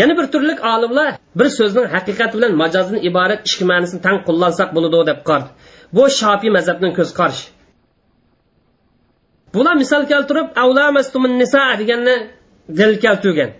Yana 0.00 0.12
bir 0.18 0.26
turlik 0.34 0.58
olimlar 0.72 1.08
bir 1.38 1.48
so'zning 1.58 1.86
haqiqati 1.94 2.34
bilan 2.36 2.52
majozdan 2.62 2.98
iborat 3.08 3.40
ikki 3.48 3.64
ma'nosini 3.70 4.00
tang 4.06 4.18
qo'llansak 4.28 4.68
bo'ladi 4.76 5.00
deb 5.10 5.20
qardi 5.28 5.48
bu 5.96 6.02
shofiy 6.20 6.50
mazhabning 6.56 6.92
ko'z 6.98 7.10
qarashi 7.18 7.46
bular 9.54 9.74
misol 9.82 10.02
keltirib 10.12 10.48
nisa 11.42 11.62
deganni 11.80 12.16
dil 12.78 12.92
keltirgan. 13.04 13.50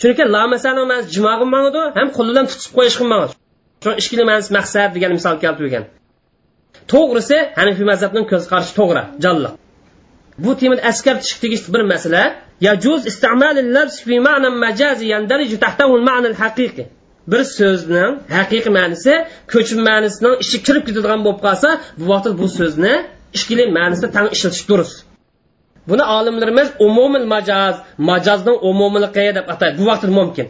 Chunki 0.00 0.24
la 0.34 0.42
masani 0.52 0.80
jumog'im 0.80 1.10
jimog'im 1.14 1.50
mangidi 1.56 1.82
ham 1.98 2.08
qo'li 2.16 2.30
bilan 2.32 2.46
tutib 2.52 2.70
qo'yish 2.78 2.96
qilmadi 3.00 3.32
shu 3.84 3.90
ishkili 4.00 4.24
ma'nosi 4.30 4.50
maqsad 4.58 4.88
degan 4.96 5.12
misol 5.18 5.36
keltirgan. 5.44 5.84
To'g'risi 6.92 7.38
hanifiy 7.58 7.86
mazhabning 7.92 8.26
ko'z 8.32 8.44
qarashi 8.52 8.72
to'g'ri 8.78 9.02
jonliq 9.24 9.52
bu 10.38 10.56
temada 10.60 10.82
askar 10.90 11.14
tushib 11.22 11.38
tegishli 11.44 11.74
bir 11.74 11.82
masala. 11.92 12.22
Yajuz 12.60 13.06
istimalil 13.10 13.74
lafz 13.74 13.96
fi 14.06 14.20
ma'na 14.28 14.48
majazi 14.64 15.06
yandariju 15.14 15.56
tahtahu 15.64 15.92
al-ma'na 15.98 16.28
haqiqiy. 16.44 16.86
bir 17.30 17.42
so'zning 17.58 18.12
haqiqiy 18.36 18.72
ma'nosi 18.78 19.14
ko'chim 19.52 19.80
ma'nosining 19.88 20.34
ichi 20.44 20.58
kirib 20.66 20.82
ketadigan 20.88 21.20
bo'lib 21.26 21.40
qolsa 21.46 21.68
bu 21.98 22.04
vaqt 22.12 22.32
bu 22.40 22.46
so'zni 22.58 22.94
ishkili 23.36 23.64
ma'nosida 23.78 24.08
tan 24.16 24.26
ishlatish 24.34 24.64
durust. 24.70 24.96
Buni 25.90 26.04
olimlarimiz 26.16 26.68
umumil 26.86 27.26
majaz 27.34 27.74
majozning 28.10 28.56
umumiligi 28.70 29.30
deb 29.38 29.46
ataydi. 29.52 29.74
Bu 29.80 29.84
vaqt 29.90 30.04
mumkin. 30.18 30.46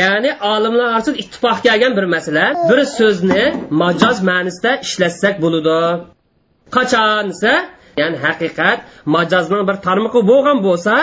Ya'ni 0.00 0.30
olimlar 0.52 0.86
orasida 0.92 1.16
ittifoqga 1.22 1.60
kelgan 1.66 1.92
bir 1.98 2.06
masala. 2.14 2.44
Bir 2.70 2.78
so'zni 2.98 3.44
majoz 3.82 4.16
ma'nosida 4.30 4.70
ishlatsak 4.86 5.34
bo'ladi 5.44 5.78
qachon 6.76 7.24
desa 7.32 7.52
ya'ni 8.00 8.16
haqiqat 8.24 8.78
majozning 9.16 9.62
bir 9.68 9.76
tarmog'i 9.86 10.20
bo'lgan 10.30 10.58
bo'lsa 10.66 10.94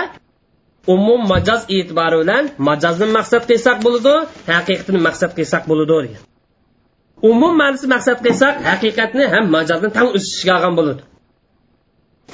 umum 0.93 1.21
majoz 1.34 1.62
e'tibori 1.75 2.17
bilan 2.21 2.43
majozni 2.69 3.08
maqsad 3.17 3.43
qilsak 3.49 3.78
bo'ladi 3.86 4.13
haqiqatni 4.56 4.99
maqsad 5.08 5.32
qilsak 5.38 5.63
bo'ladi 5.69 5.93
degan. 6.06 6.23
Umum 7.32 7.54
ma'nosi 7.62 7.88
maqsad 7.95 8.17
qilsak 8.25 8.56
haqiqatni 8.69 9.23
ham 9.34 9.45
majozni 9.56 9.89
tang 9.97 10.10
o'sishga 10.17 10.54
olgan 10.58 10.73
bo'ladi. 10.80 11.01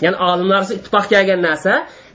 Ya'ni 0.04 0.17
olimlar 0.30 0.62
ittifoq 0.78 1.06
kelgan 1.13 1.41
narsa 1.48 1.74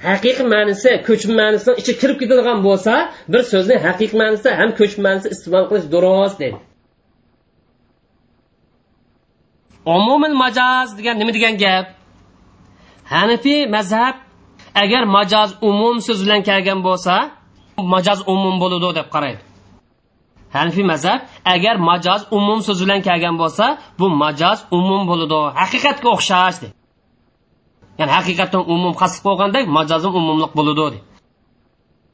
haqiqiy 0.08 0.46
ma'nosi 0.54 0.90
ko'chma 1.08 1.34
ma'nosini 1.42 1.74
ichiga 1.80 1.98
kirib 2.02 2.16
ketadigan 2.22 2.58
bo'lsa 2.68 2.94
bir 3.32 3.42
so'zni 3.52 3.76
haqiqiy 3.86 4.18
ma'nosida 4.22 4.50
ham 4.60 4.70
ko'chma 4.80 5.02
ma'nosida 5.06 5.30
iste'mol 5.36 5.64
qilish 5.70 5.86
durust 5.94 6.36
deydi. 6.42 6.58
Umumil 9.94 10.34
majoz 10.42 10.88
degan 10.98 11.14
nima 11.20 11.32
degan 11.36 11.54
gap? 11.62 11.86
Hanifiy 13.12 13.60
mazhab 13.76 14.14
agar 14.82 15.02
majoz 15.16 15.50
umum 15.68 15.96
so'z 16.06 16.18
bilan 16.24 16.40
kelgan 16.48 16.80
bo'lsa 16.86 17.14
majoz 17.92 18.18
umum 18.32 18.54
bo'ladi 18.62 18.88
deb 18.98 19.08
qaraydi. 19.14 19.42
Hanifiy 20.56 20.86
mazhab 20.92 21.20
agar 21.54 21.76
majoz 21.90 22.20
umum 22.38 22.60
so'z 22.66 22.78
bilan 22.84 23.00
kelgan 23.08 23.34
bo'lsa 23.42 23.64
bu 23.98 24.06
majoz 24.22 24.58
umum 24.78 25.02
bo'ladi. 25.10 25.40
Haqiqatga 25.60 26.08
o'xshash 26.16 26.58
deydi 26.62 26.76
ya'ni 27.98 28.12
haqiqatdan 28.18 28.62
umum 28.74 28.92
qasd 29.00 29.18
bo'lgandek 29.26 29.64
majozim 29.78 30.12
umumliq 30.20 30.52
bo'ladi 30.58 30.98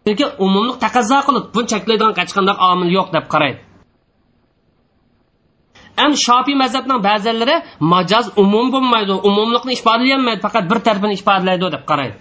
chunki 0.05 0.27
umumliq 0.47 0.77
taqozo 0.85 1.19
qilib 1.27 1.45
buni 1.55 1.67
cheklaydigan 1.73 2.13
hech 2.21 2.33
qanday 2.37 2.57
omil 2.71 2.89
yo'q 2.99 3.09
deb 3.17 3.25
qaraydi. 3.33 3.61
Ham 6.01 6.13
shofiy 6.27 6.57
mazhabning 6.63 7.01
ba'zilari 7.09 7.57
majoz 7.95 8.27
umum 8.43 8.67
bo'lmaydi 8.75 9.13
umumlikni 9.29 9.73
ifodalayolmaydi 9.79 10.41
faqat 10.47 10.65
bir 10.71 10.79
tarafini 10.87 11.15
ifodalaydi 11.21 11.67
deb 11.77 11.85
qaraydi. 11.91 12.17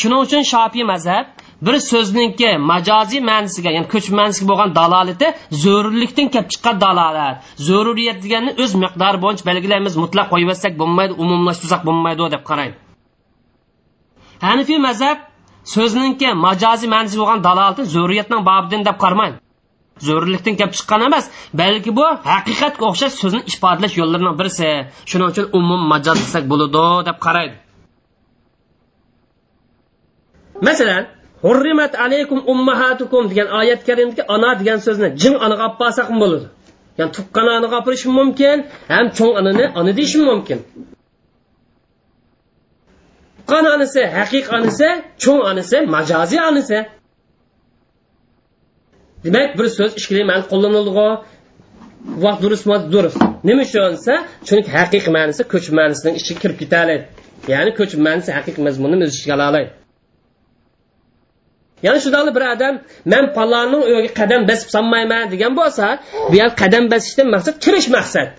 Shuning 0.00 0.20
uchun 0.26 0.42
shofiy 0.52 0.84
mazhab 0.92 1.26
bir 1.66 1.76
so'zningki 1.90 2.50
majoziy 2.72 3.20
ma'nisiga 3.30 3.70
ya'ni 3.76 3.88
ko'chma 3.94 4.16
ma'nisiga 4.20 4.48
bo'lgan 4.50 4.70
dalolati 4.80 5.26
zo'rurlikdan 5.64 6.26
kelib 6.34 6.48
chiqqan 6.52 6.76
dalolat. 6.84 7.36
Zo'ruriyat 7.68 8.18
deganni 8.24 8.52
o'z 8.62 8.72
miqdori 8.82 9.18
bo'yicha 9.24 9.44
belgilaymiz 9.50 9.94
mutlaq 10.02 10.26
qo'yib 10.32 10.50
bo'lmaydi 10.80 11.12
umumlashtirsak 11.22 11.80
bo'lmaydi 11.88 12.30
deb 12.34 12.42
qaraydi. 12.50 12.76
Hanifiy 14.46 14.78
mazhab 14.88 15.18
so'zningki 15.74 16.28
majoziy 16.46 16.88
ma'nosi 16.94 17.16
bo'lgan 17.20 17.40
dalolatni 17.48 17.84
zo'riyatning 17.96 18.40
bobidan 18.50 18.82
deb 18.88 18.98
qaramaydi 19.04 19.36
zo'rlikdan 20.06 20.54
kelib 20.58 20.72
chiqqan 20.78 21.00
emas 21.08 21.24
balki 21.60 21.90
bu 21.98 22.06
haqiqatga 22.32 22.84
o'xshash 22.90 23.14
so'zni 23.22 23.40
ifodalash 23.50 23.94
yo'llarining 24.00 24.36
birisi. 24.40 24.68
Shuning 25.10 25.28
uchun 25.32 25.46
umum 25.58 25.82
majoz 25.92 26.18
desak 26.24 26.44
bo'ladi 26.52 26.84
deb 27.08 27.18
qaraydi. 27.26 27.56
Masalan 30.68 31.04
hurrimat 31.44 31.92
alaykum 32.04 32.38
ummahatukum 32.52 33.22
degan 33.30 33.48
oyat 33.60 33.80
karimdagi 33.88 34.22
ona 34.34 34.50
degan 34.60 34.78
so'zni 34.86 35.08
jin 35.22 35.34
onaga 35.44 35.64
olib 35.68 35.78
borsak 35.82 36.08
bo'ladi? 36.22 36.46
Ya'ni 36.98 37.12
tuqqan 37.16 37.46
onaga 37.58 37.76
olib 37.78 37.86
borish 37.86 38.04
mumkin 38.18 38.56
ham 38.92 39.06
cho'ng 39.18 39.32
onani 39.40 39.64
ona 39.78 39.92
deyish 39.98 40.16
mumkin. 40.28 40.58
Tuqqan 43.38 43.64
onasi 43.74 44.02
haqiqiy 44.16 44.52
onasi 44.56 44.88
cho'ng 45.22 45.42
onasi 45.50 45.76
majoziy 45.94 46.40
onasi 46.50 46.78
demak 49.26 49.50
bir 49.58 49.66
so'z 49.78 49.92
ikki 50.00 50.24
ma'no 50.30 50.44
qo'llanildi 50.52 50.92
vaqt 52.24 52.40
durust 52.44 52.64
durust 52.94 53.18
nima 53.48 53.62
uchun 53.68 53.92
desa 53.96 54.14
chunki 54.48 54.68
haqiqiy 54.78 55.12
ma'nosi 55.18 55.42
ko'chib 55.52 55.74
ma'nosining 55.80 56.14
ichiga 56.20 56.38
kirib 56.42 56.58
ketadi. 56.62 56.94
Ya'ni 57.52 57.70
ko'chib 57.78 58.00
ma'nosi 58.06 58.30
haqiqiy 58.38 58.62
mazmunni 58.68 58.96
o'z 59.06 59.12
ichiga 59.16 59.34
ola 59.36 59.46
oladi 59.50 59.68
ya'ni 61.84 62.00
shundoqli 62.04 62.32
bir 62.36 62.44
odam 62.54 62.74
man 63.12 63.24
palonning 63.36 63.82
uyiga 63.88 64.10
qadam 64.20 64.42
bosib 64.50 64.68
solmayman 64.76 65.24
degan 65.34 65.52
bo'lsa 65.60 65.86
bu 66.30 66.34
yer 66.40 66.50
qadam 66.62 66.84
bosishdan 66.92 67.28
maqsad 67.34 67.54
kirish 67.64 67.88
maqsad. 67.96 68.30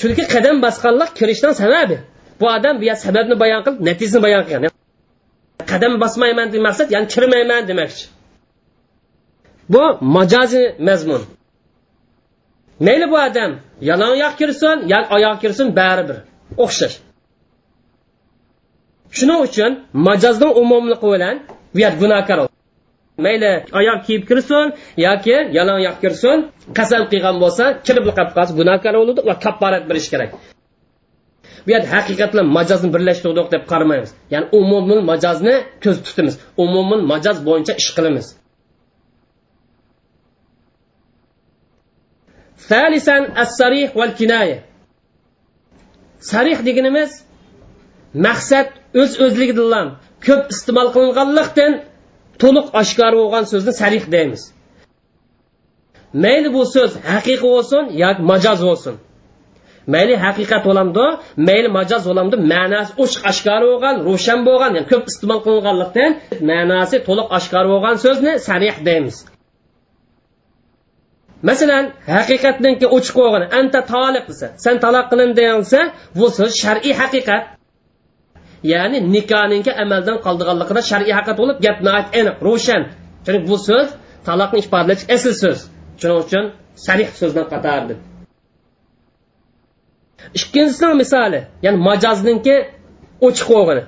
Chunki 0.00 0.24
qadam 0.34 0.56
bosganlik 0.64 1.10
kirishdan 1.18 1.52
sababi. 1.62 1.96
Bu 2.40 2.46
odam 2.56 2.74
bu 2.80 2.84
yer 2.90 2.98
sababni 3.06 3.34
bayon 3.42 3.60
qilib 3.66 3.80
natijani 3.88 4.20
bayon 4.26 4.42
qilgan. 4.48 4.70
Qadam 5.72 5.92
bosmayman 6.02 6.46
degan 6.52 6.64
maqsad 6.68 6.88
ya'ni 6.94 7.06
kirmayman 7.14 7.62
demoqchi 7.70 8.04
bu 9.72 9.82
majoziy 10.00 10.66
mazmun. 10.88 11.22
Mayli 12.86 13.06
bu 13.12 13.16
odam 13.26 13.52
yalon 13.88 14.10
oyoq 14.16 14.34
kirsin 14.40 14.76
yo 14.92 14.98
oyoq 15.16 15.36
kirsin 15.42 15.66
baribir. 15.78 16.18
O'xshash. 16.64 16.96
Shuning 19.16 19.40
uchun 19.46 19.72
majozning 20.08 20.52
umumligi 20.62 21.06
bilan 21.12 21.36
bu 21.74 21.78
yer 21.84 21.92
gunohkor 22.02 22.38
mayli 23.24 23.52
oyoq 23.78 24.00
kiyib 24.06 24.24
kirsin 24.30 24.66
yoki 25.06 25.36
yalon 25.56 25.76
oyoq 25.80 25.96
kirsin 26.02 26.38
qasam 26.78 27.02
qilgan 27.12 27.36
bo'lsa 27.42 27.64
kirib 27.86 28.04
qolib 28.16 28.32
qolsa 28.36 28.52
gunohkor 28.60 28.94
bo'ladi 29.00 29.20
va 29.28 29.34
kapparat 29.44 29.84
berish 29.90 30.08
kerak. 30.12 30.30
Bu 31.64 31.68
yerda 31.74 31.88
haqiqat 31.96 32.30
bilan 32.32 32.48
majozni 32.58 32.88
birlashtirdik 32.94 33.46
deb 33.54 33.62
qaramaymiz. 33.72 34.10
Ya'ni 34.34 34.46
umumiy 34.60 35.00
majozni 35.10 35.54
ko'z 35.84 35.96
tutamiz. 36.06 36.34
Umumiy 36.64 37.00
majoz 37.12 37.36
bo'yicha 37.48 37.72
ish 37.80 37.90
qilamiz. 37.96 38.26
ثالثا 42.69 43.17
الصريح 43.41 43.97
والكناية 43.97 44.59
sarih 46.31 46.59
deganimiz 46.65 47.11
maqsad 48.25 48.67
o'z 49.01 49.11
o'zligidan 49.25 49.87
ko'p 50.27 50.43
iste'mol 50.53 50.87
qilinganlikdan 50.95 51.73
to'liq 52.41 52.67
oshkor 52.81 53.13
bo'lgan 53.19 53.43
so'zni 53.51 53.73
sarih 53.81 54.03
deymiz 54.13 54.41
mayli 56.23 56.49
bu 56.55 56.61
so'z 56.75 56.91
haqiqiy 57.13 57.39
bo'lsin 57.47 57.83
yoki 58.03 58.21
majoz 58.31 58.59
bo'lsin 58.67 58.95
mayli 59.93 60.15
haqiqat 60.25 60.63
bo'lamdi 60.69 61.05
mayli 61.47 61.69
majoz 61.77 62.03
bo'lamdi 62.09 62.35
ma'nosi 62.53 62.91
ochiq 63.03 63.21
oshkor 63.31 63.61
bo'lgan 63.69 63.95
ro'shan 64.07 64.39
bo'lgan 64.47 64.71
yani 64.77 64.87
ko'p 64.91 65.03
iste'mol 65.11 65.39
qilinganlikdan 65.45 66.11
ma'nosi 66.49 66.97
to'liq 67.07 67.27
oshkor 67.37 67.65
bo'lgan 67.71 67.95
so'zni 68.05 68.31
sarih 68.47 68.75
deymiz 68.87 69.15
Masalan 71.48 71.84
haqiqatdanki 72.16 72.86
ochiq 72.96 73.14
bo'lgan 73.20 73.44
anta 73.58 73.80
toliq 73.92 74.24
desa 74.30 74.46
san 74.64 74.76
taloq 74.84 75.06
qilindi 75.10 75.42
desa 75.60 75.80
bu 76.18 76.26
so'z 76.38 76.52
shar'iy 76.62 76.94
haqiqat. 77.00 77.42
Ya'ni 78.72 78.98
nikohninki 79.14 79.72
amaldan 79.82 80.16
qoldiganligida 80.26 80.82
shar'iy 80.90 81.14
haqiqat 81.18 81.36
bo'lib 81.40 81.58
gap 81.66 81.78
aniq 82.20 82.36
ro'shan 82.48 82.82
chunki 83.24 83.40
bu 83.50 83.56
so'z 83.68 83.88
taloqni 84.28 84.58
ifodalash 84.64 85.02
asl 85.16 85.32
so'z. 85.42 85.58
Shuning 86.00 86.20
uchun 86.24 86.44
sarih 86.86 87.08
so'zdan 87.20 87.46
qatardi 87.52 87.94
ikkinchisi 90.38 90.86
misoli 91.02 91.40
ya'ni 91.64 91.78
majozninki 91.88 92.56
ochiq 93.26 93.48
bo'lgani 93.54 93.82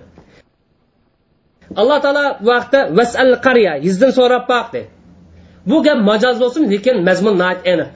alloh 1.80 1.98
taolo 2.04 2.24
vaqtda 2.50 2.80
vasal 2.98 3.32
qariya 3.46 3.72
yuzdan 3.86 4.10
so'rab 4.18 4.44
boqdi 4.52 4.80
bu 5.70 5.76
gap 5.86 5.98
majoz 6.10 6.36
bo'lsin 6.42 6.62
lekin 6.72 6.96
mazmun 7.08 7.34
aniq 7.50 7.92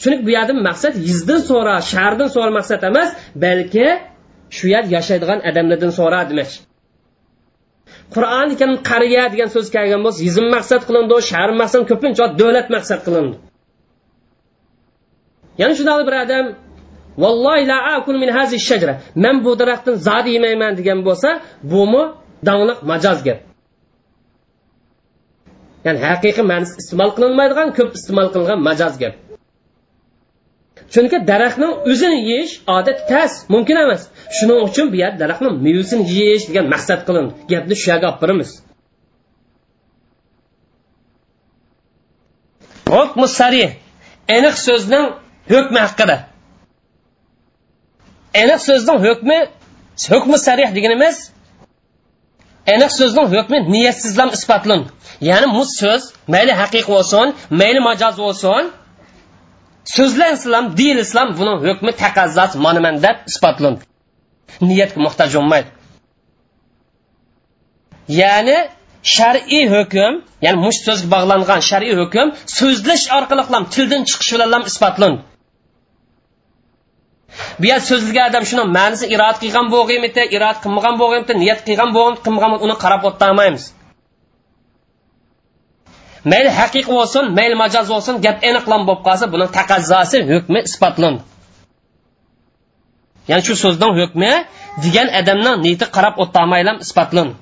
chunki 0.00 0.22
bu 0.26 0.30
yerda 0.36 0.52
maqsad 0.68 0.94
yuzdan 1.08 1.40
so'ra 1.50 1.74
shahardan 1.90 2.28
so'ra 2.34 2.50
maqsad 2.58 2.80
emas 2.90 3.08
balki 3.44 3.86
shu 4.56 4.64
yer 4.74 4.84
yashaydigan 4.96 5.38
odamlardan 5.48 5.92
so'ra 5.98 6.20
demoqchi 6.30 6.58
qur'on 8.14 8.48
ekan 8.54 8.72
qariya 8.90 9.24
degan 9.32 9.48
so'z 9.54 9.66
kelgan 9.74 10.00
bo'lsa 10.04 10.20
yizm 10.28 10.46
maqsad 10.56 10.82
qilindi 10.88 11.16
shahar 11.30 11.50
maqsad 11.62 11.82
ko'pincha 11.90 12.24
davlat 12.40 12.66
maqsad 12.76 13.00
qilindi. 13.06 13.36
Ya'ni 15.60 15.74
shunday 15.78 16.02
bir 16.08 16.14
odam 16.24 16.46
vallohi 17.22 17.64
la 17.70 17.78
akul 17.96 18.16
min 18.22 18.30
hazi 18.38 18.56
shajra 18.68 18.94
man 19.24 19.36
bu 19.44 19.50
daraxtdan 19.60 19.94
zod 20.08 20.26
yemayman 20.34 20.72
degan 20.80 20.98
bo'lsa 21.08 21.30
bumi 21.72 22.02
dongliq 22.48 22.78
majoz 22.90 23.18
gap. 23.26 23.38
Ya'ni 25.84 25.98
haqiqiy 26.08 26.44
ma'nosi 26.50 26.74
iste'mol 26.82 27.10
qilinmaydigan 27.16 27.68
ko'p 27.78 27.90
iste'mol 27.98 28.28
qilingan 28.34 28.60
majoz 28.68 28.94
gap. 29.02 29.14
Chunki 30.92 31.18
daraxtning 31.30 31.72
o'zini 31.90 32.18
yeyish 32.30 32.54
odat 32.76 32.98
tas 33.10 33.32
mumkin 33.52 33.76
emas. 33.84 34.02
Shuning 34.36 34.58
uchun 34.68 34.86
bu 34.92 34.96
yer 35.02 35.12
daraxtning 35.22 35.54
mevasini 35.66 36.04
yeyish 36.18 36.44
degan 36.48 36.66
maqsad 36.74 37.00
qilindi 37.06 37.32
gapni 37.50 37.74
shu 37.80 37.86
yerga 37.92 38.06
olib 38.10 38.20
boramiz. 38.22 38.50
Hukmi 42.94 43.26
sari 43.38 43.64
aniq 44.36 44.56
so'zning 44.66 45.06
hukmi 45.52 45.78
haqida. 45.86 46.16
Aniq 48.42 48.60
so'zning 48.68 48.98
hukmi 49.06 49.38
hukmi 50.12 50.36
sarih 50.46 50.68
deganimiz 50.76 51.16
aniq 52.74 52.92
so'zning 53.00 53.26
hukmi 53.34 53.58
niyatsizlam 53.74 54.30
isbotlandi 54.36 54.88
ya'ni 55.28 55.48
bu 55.56 55.62
so'z 55.80 56.02
mayli 56.34 56.52
haqiqiy 56.60 56.86
bo'lsin 56.94 57.26
mayli 57.60 57.80
majoz 57.88 58.14
bo'lsin. 58.24 58.62
So'zlan 59.96 60.32
islom 60.38 60.64
din 60.80 60.96
islom 61.04 61.28
buni 61.38 61.54
hukmi 61.66 61.92
taqozzos 62.02 62.52
monaman 62.64 62.96
deb 63.04 63.16
isbotlandi 63.30 63.82
niyatga 64.68 64.98
muhtoj 65.06 65.30
bo'lmaydi. 65.36 65.68
Ya'ni 68.20 68.58
shar'iy 69.16 69.64
hukm 69.74 70.12
ya'ni 70.44 70.58
mush 70.64 70.78
so'zga 70.86 71.08
bog'langan 71.14 71.60
shar'iy 71.70 71.94
hukm 72.00 72.26
so'zlash 72.58 73.04
orqali 73.18 73.42
ham 73.50 73.64
tildan 73.74 74.02
chiqish 74.08 74.32
bilan 74.34 74.62
isbotlandi 74.70 75.20
bu 77.60 77.66
yer 77.70 77.80
so'zilgan 77.88 78.24
odam 78.30 78.44
shuni 78.50 78.64
ma'nisi 78.76 79.04
irod 79.14 79.36
qilgan 79.42 79.66
bo'lg'imiti 79.74 80.22
irod 80.36 80.56
qilmagan 80.64 80.94
bo'lg'imiti 81.00 81.34
niyat 81.42 81.60
qilgan 81.66 81.90
bo'lgan 81.96 82.16
qilmagan 82.24 82.52
uni 82.66 82.76
qarab 82.84 83.02
o'tolmaymiz. 83.10 83.64
Mayli 86.30 86.50
haqiqiy 86.60 86.94
bo'lsin 86.98 87.24
mayli 87.38 87.56
majoz 87.62 87.86
bo'lsin 87.94 88.14
gap 88.24 88.36
aniqlan 88.48 88.80
bo'lib 88.86 89.02
qolsa 89.06 89.24
buni 89.34 89.46
taqazzosi 89.58 90.18
hukmi 90.32 90.60
isbotlandi 90.68 91.20
ya'ni 93.30 93.42
shu 93.46 93.54
so'zning 93.64 93.92
hukmi 94.00 94.30
degan 94.84 95.08
odamning 95.20 95.56
niyati 95.64 95.86
qarab 95.96 96.14
o'tolmaylam 96.24 96.76
isbotlandi 96.84 97.34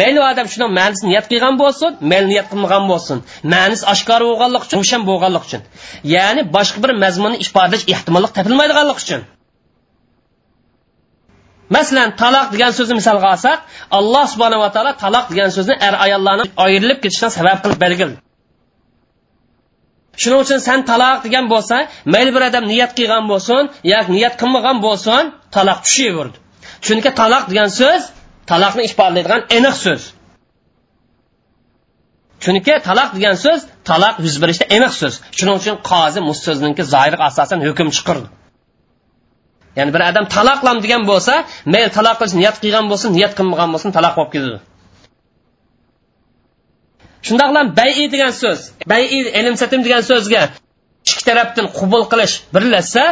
mayli 0.00 0.20
odam 0.30 0.46
shuni 0.52 0.66
ma'nisi 0.78 1.04
niyat 1.10 1.26
qilgan 1.30 1.54
bo'lsin 1.62 1.90
mayli 2.10 2.26
niyat 2.32 2.46
qilmagan 2.52 2.84
bo'lsin. 2.90 3.18
Ma'nisi 3.54 3.84
oshkor 3.92 4.20
bo'lganlik 4.30 4.62
uchun 4.66 4.78
ro'shan 4.82 5.02
bo'lganlik 5.10 5.42
uchun. 5.48 5.62
Ya'ni 6.14 6.42
boshqa 6.56 6.78
bir 6.84 6.90
mazmunni 7.04 7.36
ifodalash 7.44 7.84
ehtimolli 7.94 8.28
topilmaydiganlik 8.36 8.98
uchun. 9.04 9.20
Masalan 11.76 12.08
taloq 12.22 12.46
degan 12.54 12.72
so'zni 12.78 12.94
misolga 13.00 13.28
olsak 13.34 13.58
alloh 13.98 14.24
subhanava 14.32 14.68
taolo 14.74 14.92
taloq 15.04 15.24
degan 15.32 15.50
so'zni 15.56 15.74
er 15.86 15.94
ayollarni 16.04 16.44
ayrilib 16.64 16.98
ketishidan 17.02 17.32
sabab 17.38 17.58
qilib 17.64 17.80
belgildi 17.84 18.18
shuning 20.22 20.40
uchun 20.44 20.60
san 20.68 20.80
taloq 20.90 21.18
degan 21.26 21.44
bo'lsa 21.52 21.76
mayli 22.14 22.30
bir 22.36 22.42
odam 22.48 22.64
niyat 22.72 22.92
qilgan 22.98 23.24
bo'lsin 23.32 23.62
yoki 23.92 24.10
niyat 24.16 24.34
qilmagan 24.40 24.76
bo'lsin 24.86 25.22
taloq 25.56 25.78
tushaverdi 25.86 26.36
chunki 26.86 27.10
taloq 27.20 27.44
degan 27.50 27.68
so'z 27.80 28.02
taloqni 28.50 28.82
ifodalaydigan 28.88 29.42
aniq 29.56 29.76
so'z. 29.84 30.02
Chunki 32.44 32.74
taloq 32.88 33.10
degan 33.16 33.36
so'z 33.44 33.60
taloq 33.90 34.14
yuz 34.26 34.36
berishda 34.42 34.64
aniq 34.76 34.92
so'z. 35.00 35.14
Shuning 35.38 35.56
uchun 35.60 35.76
qozi 35.90 36.20
mus 36.28 36.38
so'zniki 36.46 36.82
zoirga 36.94 37.24
asosan 37.30 37.58
hukm 37.68 37.88
chiqirdi 37.98 38.28
ya'ni 39.78 39.90
bir 39.94 40.02
odam 40.10 40.24
taloqlam 40.36 40.78
degan 40.84 41.02
bo'lsa 41.10 41.34
mayli 41.72 41.88
taloq 41.98 42.16
qilish 42.20 42.36
niyat 42.40 42.56
qilgan 42.62 42.84
bo'lsin 42.90 43.08
niyat 43.16 43.32
qilmagan 43.38 43.68
bo'lsin 43.74 43.90
taloq 43.96 44.14
bo'lib 44.18 44.30
ketadi. 44.34 44.58
Shundoqlam 47.26 47.66
bayi 47.80 48.04
degan 48.14 48.32
so'z 48.42 48.60
bayi 48.92 49.06
ilm 49.40 49.56
satim 49.62 49.80
degan 49.86 50.02
so'zga 50.10 50.42
ikki 51.10 51.22
tarafdan 51.28 51.66
qubul 51.78 52.02
qilish 52.12 52.34
birlashsa 52.54 53.02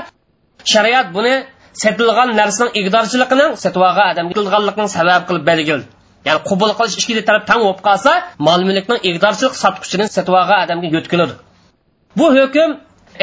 shariat 0.73 1.07
buni 1.17 1.35
setilgan 1.83 2.31
narsaning 2.41 2.73
igdorchiligining 2.81 3.53
setvoga 3.65 4.05
odamga 4.13 4.35
qilganlikning 4.39 4.89
sabab 4.97 5.23
qilib 5.29 5.45
belgil. 5.51 5.81
Ya'ni 6.27 6.41
qubul 6.49 6.71
qilish 6.79 6.97
ikki 7.01 7.23
taraf 7.29 7.43
tang 7.51 7.61
bo'lib 7.65 7.81
qolsa 7.89 8.13
mol 8.47 8.61
mulkning 8.69 9.01
igdorchilik 9.11 9.55
sotquchining 9.63 10.09
setvoga 10.17 10.57
odamga 10.65 10.89
yo'tkiladi 10.97 11.35
bu 12.19 12.27
hukm 12.37 12.71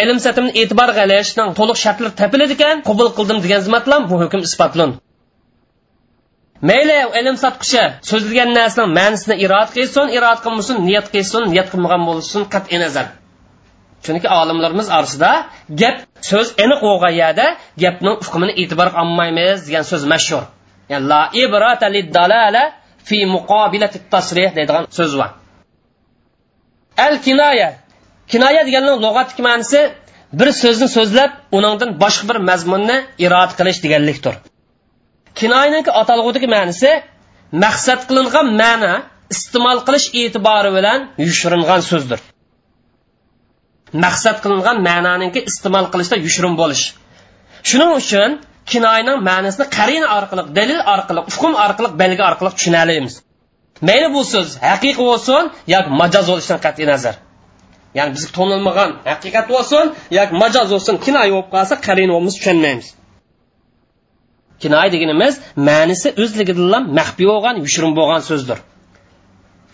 ilm 0.04 0.18
satimni 0.26 0.52
e'tibor 0.62 0.89
qilishning 0.99 1.49
to'liq 1.60 1.78
shartlari 1.84 2.14
topiladi 2.22 2.54
ekan 2.58 2.84
qubul 2.89 3.10
qildim 3.18 3.38
degan 3.45 3.62
zimatlan 3.68 4.02
bu 4.12 4.16
hukm 4.24 4.41
isbotlandi 4.49 4.95
mayli 6.70 6.97
ilm 7.20 7.36
sotquchi 7.43 7.84
so'zilgan 8.10 8.49
narsaning 8.60 8.91
ma'nisini 8.99 9.36
irod 9.45 9.70
qilsin 9.78 10.06
irod 10.18 10.39
qilmasin 10.45 10.78
niyat 10.88 11.08
qilsin 11.16 11.41
niyat 11.54 11.68
qilmagan 11.74 12.02
bo'lsin 12.10 12.41
qat'iy 12.54 12.80
nazar. 12.86 13.06
Chunki 14.06 14.28
olimlarimiz 14.39 14.88
orasida 14.97 15.32
gap 15.82 15.95
so'z 16.32 16.47
aniq 16.64 16.80
bo'lgan 16.88 17.14
yerda 17.22 17.45
gapning 17.84 18.18
hukmini 18.26 18.54
e'tibor 18.62 18.89
olmaymiz 19.02 19.58
degan 19.68 19.84
so'z 19.91 20.04
mashhur. 20.14 20.43
Ya'ni 20.91 21.06
la 21.12 21.22
ibrata 21.43 21.88
dalala 22.18 22.64
fi 23.08 23.18
muqobilati 23.36 23.97
tasrih 24.14 24.49
deydigan 24.58 24.84
so'z 24.99 25.14
bor 25.20 25.32
al 26.97 27.16
kinoya 27.26 27.70
kinoya 28.32 28.62
deganning 28.68 28.97
lug'atlik 29.06 29.39
ma'nosi 29.47 29.82
bir 30.39 30.49
so'zni 30.62 30.88
so'zlab 30.97 31.32
uningdan 31.58 31.89
boshqa 32.04 32.26
bir 32.30 32.38
mazmunni 32.49 32.97
irod 33.26 33.52
qilish 33.60 33.80
deganlikdir. 33.86 34.36
Kinoyaniki 35.39 35.91
atalg'udagi 36.02 36.47
ma'nosi 36.56 36.91
maqsad 37.64 38.02
qilingan 38.10 38.47
ma'no 38.62 38.93
iste'mol 39.34 39.80
qilish 39.88 40.08
e'tibori 40.22 40.72
bilan 40.78 40.99
yushiringan 41.28 41.82
so'zdir. 41.91 42.20
Maqsad 44.04 44.38
qilingan 44.44 44.78
ma'noninki 44.89 45.39
iste'mol 45.50 45.86
qilishda 45.94 46.16
yushrin 46.26 46.54
bo'lish. 46.62 46.84
Shuning 47.70 47.92
uchun 48.02 48.30
kinoyaning 48.72 49.18
ma'nosini 49.30 49.66
qarina 49.78 50.08
orqali 50.18 50.44
dalil 50.58 50.80
orqali 50.94 51.20
hukm 51.34 51.54
orqali 51.66 51.89
belgi 52.02 52.24
orqali 52.30 52.50
tushunalimiz 52.58 53.16
mayli 53.88 54.08
bu 54.16 54.22
so'z 54.34 54.50
haqiqiy 54.70 55.06
bo'lsin 55.12 55.44
yoki 55.74 55.89
majoz 56.02 56.26
bo'lishidan 56.32 56.60
qat'iy 56.66 56.88
nazar. 56.94 57.16
Ya'ni 57.98 58.12
bizga 58.16 58.32
to'nilmagan 58.38 58.89
haqiqat 59.12 59.46
bo'lsin 59.54 59.86
yoki 60.18 60.34
majoz 60.44 60.68
bo'lsin 60.74 60.96
kinoya 61.06 61.30
bo'lib 61.34 61.50
qolsa 61.56 61.74
qarina 61.88 62.12
bo'lmasa 62.16 62.38
tushunmaymiz. 62.39 62.88
Kinoya 64.62 64.89
deganimiz 64.96 65.34
ma'nisi 65.70 66.08
o'zligidan 66.22 66.84
maxfiy 66.98 67.28
bo'lgan 67.32 67.56
yushrin 67.66 67.92
bo'lgan 68.00 68.22
so'zdir. 68.30 68.58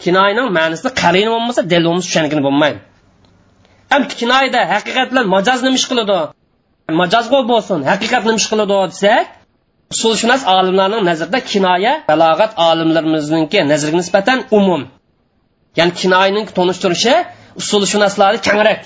Kinoyaning 0.03 0.47
ma'nisida 0.57 0.89
qarina 1.01 1.29
bo'lmasa 1.35 1.61
dalil 1.71 1.87
bo'lmasa 1.89 2.07
tushungani 2.09 2.43
bo'lmaydi. 2.47 2.79
Ham 3.91 4.01
kinoyada 4.19 4.61
haqiqat 4.73 5.07
bilan 5.11 5.25
majoz 5.35 5.59
nima 5.65 5.77
ish 5.81 5.87
qiladi? 5.91 6.19
Majozg'o 7.01 7.39
bo'lsin 7.51 7.79
haqiqat 7.91 8.23
nima 8.27 8.39
ish 8.41 8.49
qiladi 8.51 8.75
desak 8.93 9.25
usulshunos 9.93 10.41
olimlarning 10.55 11.03
nazarida 11.09 11.39
kinoya 11.51 11.93
balog'at 12.11 12.51
olimlarimizniki 12.67 13.59
nazariga 13.71 13.97
nisbatan 14.03 14.37
umum. 14.59 14.81
Ya'ni 15.79 15.93
kinoyaning 16.01 16.45
tonishtirishi 16.57 17.15
usulshunoslarni 17.61 18.39
kengroq 18.47 18.81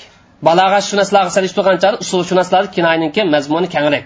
balog'atshunoslarga 0.47 1.31
solishtirgancha 1.37 1.89
usulshunoslarni 2.03 2.69
kinoyaniki 2.75 3.21
mazmuni 3.33 3.69
kengroq 3.75 4.05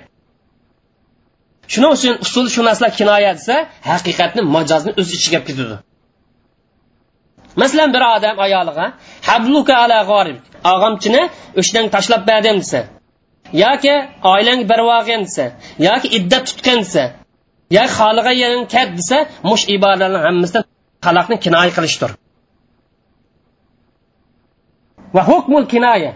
shuning 1.73 1.91
uchun 1.97 2.13
usulshunoslar 2.25 2.91
kinoya 2.99 3.31
desa 3.37 3.55
haqiqatni 3.91 4.41
majozni 4.55 4.91
o'z 5.01 5.09
ichiga 5.17 5.37
olib 5.39 5.47
ketadi. 5.49 5.75
Masalan 7.61 7.89
bir 7.95 8.03
odam 8.15 8.35
ayoliga 8.45 8.85
habluka 9.29 9.73
ala 9.83 9.97
g'orib 10.11 10.37
og'amchini 10.71 11.21
o'shdan 11.59 11.85
tashlab 11.95 12.21
berdim 12.29 12.57
desa 12.63 12.79
yoki 13.63 13.93
oilang 14.33 14.61
barvog'in 14.71 15.21
desa 15.27 15.45
yoki 15.87 16.07
iddat 16.17 16.43
tutgan 16.49 16.79
desa 16.85 17.03
yoki 17.77 17.93
xoliga 17.99 18.31
yang 18.43 18.67
kat 18.73 18.89
desa 18.99 19.17
mush 19.49 19.63
ibodalarni 19.75 20.19
hammasidan 20.27 20.63
taloqni 21.05 21.35
kinoya 21.45 21.71
qilishdir. 21.77 22.11
Va 25.15 25.21
hukmul 25.29 25.65
kinoya. 25.73 26.11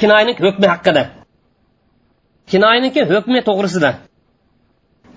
Kinoyani 0.00 0.32
hukmi 0.46 0.66
haqida. 0.72 1.02
Kinoyaniki 2.50 3.02
hukmi 3.12 3.40
to'g'risida. 3.48 3.90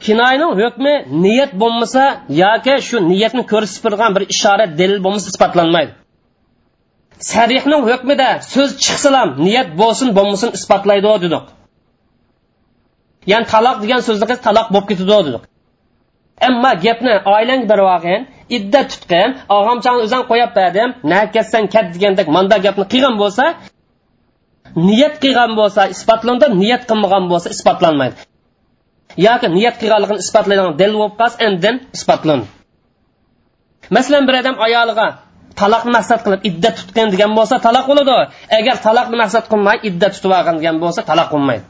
Kinoyaning 0.05 0.51
hukmi 0.61 0.93
niyat 1.25 1.51
bo'lmasa 1.61 2.03
yoki 2.43 2.73
shu 2.87 2.97
niyatni 3.11 3.43
ko'rsatib 3.51 3.83
turgan 3.85 4.11
bir 4.15 4.23
ishora 4.33 4.65
dalil 4.79 4.99
bo'lmasa 5.05 5.27
isbotlanmaydi. 5.33 5.91
Sarihning 7.19 7.83
hukmida 7.89 8.29
so'z 8.53 8.71
chiqsalam 8.85 9.29
niyat 9.45 9.69
bo'lsin 9.81 10.09
bo'lmasin 10.17 10.49
isbotlaydi 10.57 11.07
dedik. 11.23 11.45
Ya'ni 13.31 13.45
taloq 13.53 13.77
degan 13.83 14.01
so'zni 14.07 14.35
taloq 14.47 14.67
bo'lib 14.73 14.87
ketadi 14.91 15.11
dedik. 15.27 15.43
Ammo 16.47 16.71
gapni 16.85 17.13
oilang 17.35 17.61
bir 17.71 17.79
vaqin 17.89 18.21
iddat 18.57 18.87
tutqin 18.93 19.29
og'amchani 19.57 19.99
o'zan 20.05 20.21
qo'yib 20.29 20.51
berdim 20.59 20.89
na 21.11 21.19
ketsan 21.35 21.63
ket 21.73 21.85
degandek 21.93 22.27
manda 22.35 22.57
gapni 22.65 22.85
qilgan 22.93 23.15
bo'lsa 23.21 23.45
niyat 24.87 25.15
qilgan 25.23 25.51
bo'lsa 25.59 25.81
isbotlandi 25.95 26.45
niyat 26.61 26.83
qilmagan 26.89 27.23
bo'lsa 27.31 27.47
isbotlanmaydi. 27.55 28.17
Yoki 29.27 29.47
niyat 29.57 29.75
qilganligini 29.81 30.19
isbotlaydigan 30.25 30.73
dalil 30.81 30.95
bo'lib 31.01 31.15
qolsa 31.21 31.37
endin 31.47 31.75
isbotlandi. 31.97 32.47
Masalan 33.95 34.23
bir 34.27 34.35
odam 34.41 34.55
ayoliga 34.65 35.07
taloqni 35.59 35.91
maqsad 35.97 36.19
qilib 36.25 36.41
iddat 36.49 36.75
tutgan 36.79 37.07
degan 37.13 37.31
bo'lsa 37.37 37.55
taloq 37.65 37.85
bo'ladi. 37.89 38.17
Agar 38.59 38.75
taloqni 38.87 39.15
maqsad 39.23 39.45
qilmay 39.51 39.77
iddat 39.89 40.11
tutib 40.15 40.31
olgan 40.39 40.55
degan 40.59 40.75
bo'lsa 40.83 41.01
taloq 41.09 41.29
bo'lmaydi 41.35 41.65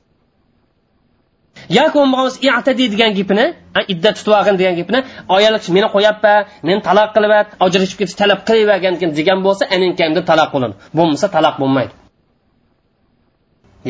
yoki 1.78 1.96
bo'lmag'an 1.98 2.32
i'tadi 2.60 2.86
degan 2.94 3.12
gapini 3.18 3.46
iddat 3.94 4.14
tutib 4.18 4.34
olgan 4.40 4.56
degan 4.62 4.76
gapini 4.80 5.00
ayol 5.36 5.54
meni 5.76 5.88
qo'yappa 5.96 6.34
meni 6.68 6.80
taloq 6.88 7.10
qilib 7.16 7.32
ajrashib 7.66 7.98
ketish 8.00 8.18
talab 8.22 8.40
qilavergan 8.48 8.94
degan 9.20 9.40
bo'lsa 9.46 9.64
aninkanda 9.76 10.22
taloq 10.30 10.50
bo'ladi. 10.56 10.76
Bo'lmasa 10.98 11.28
taloq 11.36 11.56
bo'lmaydi. 11.62 11.94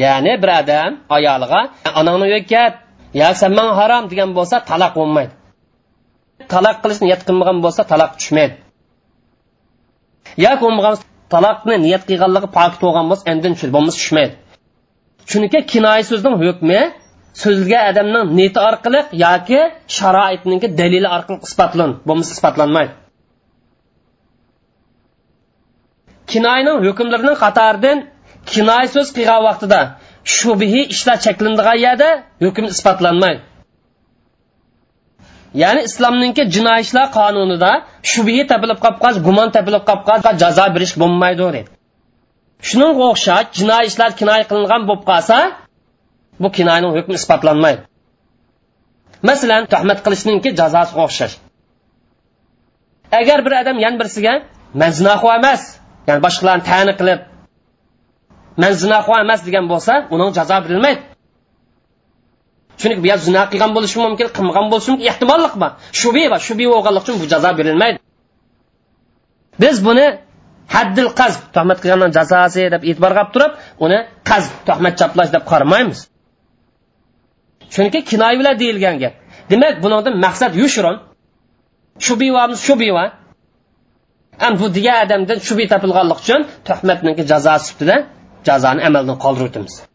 Ya'ni 0.03 0.33
bir 0.41 0.49
odam 0.61 0.91
ayoliga 1.17 1.61
onangni 1.99 2.23
uyga 2.27 2.41
ket 2.53 2.73
yo 3.21 3.27
san 3.41 3.51
man 3.57 3.67
harom 3.79 4.03
degan 4.11 4.29
bo'lsa 4.37 4.55
taloq 4.71 4.93
bo'lmaydi. 4.99 5.33
Taloq 6.53 6.75
qilishni 6.83 7.03
niyat 7.07 7.21
qilmagan 7.27 7.57
bo'lsa 7.65 7.81
taloq 7.91 8.11
tushmaydi. 8.19 8.55
Yoki 10.45 10.61
bo'lmagan 10.63 10.95
taloqni 11.33 11.75
niyat 11.85 12.03
qilganligi 12.09 12.49
pok 12.57 12.73
bo'lgan 12.83 13.05
bo'lsa 13.11 13.23
endin 13.31 13.53
bo'lmasa 13.75 13.97
tushmaydi. 14.01 14.33
Chunki 15.29 15.59
kinoya 15.71 16.03
so'zning 16.09 16.35
hukmi 16.43 16.79
so'zilgan 17.41 17.83
odamning 17.91 18.25
niyati 18.37 18.59
orqali 18.69 18.99
yoki 19.25 19.59
sharoitniki 19.97 20.67
dalili 20.79 21.07
orqali 21.15 21.37
isbotlan 21.47 21.91
bo'lmasa 22.07 22.31
isbotlanmaydi. 22.37 22.93
Kinoyaning 26.31 26.77
hukmlarining 26.87 27.37
qatoridan 27.43 27.97
kinoya 28.51 28.87
so'z 28.95 29.07
qilgan 29.17 29.41
vaqtida 29.47 29.81
shubihi 30.35 30.81
ishlar 30.93 31.17
cheklandigan 31.25 31.77
yerda 31.85 32.09
hukm 32.45 32.65
isbotlanmaydi. 32.73 33.41
Ya'ni 35.63 35.81
islomninki 35.89 36.43
jinoiy 36.55 36.81
ishlar 36.85 37.07
qonunida 37.17 37.71
shubhi 38.11 38.41
topilib 38.51 38.79
qolib 38.83 38.99
qolsa 39.03 39.19
gumon 39.27 39.49
topilib 39.55 39.83
qolib 39.89 40.03
qolsa 40.09 40.29
jazo 40.41 40.65
berish 40.75 40.93
bo'lmaydi 41.01 41.41
deydi 41.55 41.69
shunga 42.69 43.03
o'xshash 43.11 43.47
jinoiy 43.59 43.85
ishlar 43.91 44.11
kinoya 44.19 44.43
qilingan 44.51 44.81
bo'lib 44.89 45.03
qolsa 45.11 45.37
bu 46.39 46.51
kinoyaning 46.51 46.91
hukmi 46.97 47.13
isbotlanmaydi. 47.19 47.81
Masalan 49.29 49.63
tuhmat 49.73 49.99
qilishninki 50.05 50.49
jazosiga 50.59 51.01
o'xshash. 51.07 51.35
Agar 53.19 53.39
bir 53.45 53.53
odam 53.61 53.77
yan 53.85 53.95
birisiga 53.99 54.33
man 54.81 54.91
zinoxo 54.99 55.29
emas 55.39 55.61
ya'ni 56.07 56.21
boshqalarni 56.25 56.63
tani 56.71 56.93
qilib 56.99 57.19
man 58.61 58.73
zinoxo 58.81 59.13
emas 59.25 59.39
degan 59.47 59.65
bo'lsa 59.71 59.93
uning 60.15 60.31
jazo 60.37 60.57
berilmaydi. 60.65 61.01
Chunki 62.79 62.99
bu 63.03 63.07
yer 63.11 63.19
zino 63.27 63.41
qilgan 63.51 63.71
bo'lishi 63.75 63.97
mumkin 64.05 64.27
qilmagan 64.37 64.65
bo'lishi 64.71 64.89
mumkin. 64.91 65.05
Ehtimollik 65.11 65.53
bor. 65.61 65.71
Shubi 66.01 66.23
bor 66.31 66.39
shubi 66.47 66.65
bo'lganlik 66.73 67.03
uchun 67.05 67.15
bu 67.21 67.25
jazo 67.33 67.49
berilmaydi. 67.59 67.97
Biz 69.61 69.75
buni 69.87 70.05
haddil 70.75 71.09
qaz 71.19 71.33
tuhmat 71.55 71.77
qilgandan 71.83 72.11
jazosi 72.17 72.63
deb 72.73 72.81
e'tibor 72.89 73.11
qilib 73.17 73.29
turib 73.35 73.51
uni 73.85 73.99
qaz 74.29 74.43
tuhmat 74.67 74.93
chaplash 74.99 75.31
deb 75.35 75.43
qaramaymiz. 75.51 75.99
Chunki 77.73 77.99
kinoya 78.09 78.35
bilan 78.39 78.55
deyilgan 78.61 78.95
gap. 79.03 79.13
Demak 79.51 79.73
bundan 79.83 80.13
maqsad 80.25 80.53
yushron 80.61 80.95
shubi 82.05 82.27
shubiva 82.67 83.05
ham 84.43 84.53
bu 84.59 84.65
degan 84.77 84.97
odamdan 85.05 85.39
shubi 85.47 85.65
topilganlik 85.73 86.17
uchun 86.23 86.41
tuhmatniki 86.67 87.23
jazosi 87.31 87.65
ustida 87.69 87.95
jazoni 88.47 88.81
amaldan 88.87 89.17
qoldirib 89.23 89.49
o'tamiz. 89.49 89.88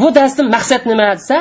Bu 0.00 0.06
darsni 0.16 0.42
maqsad 0.54 0.82
nima 0.90 1.08
desa 1.18 1.36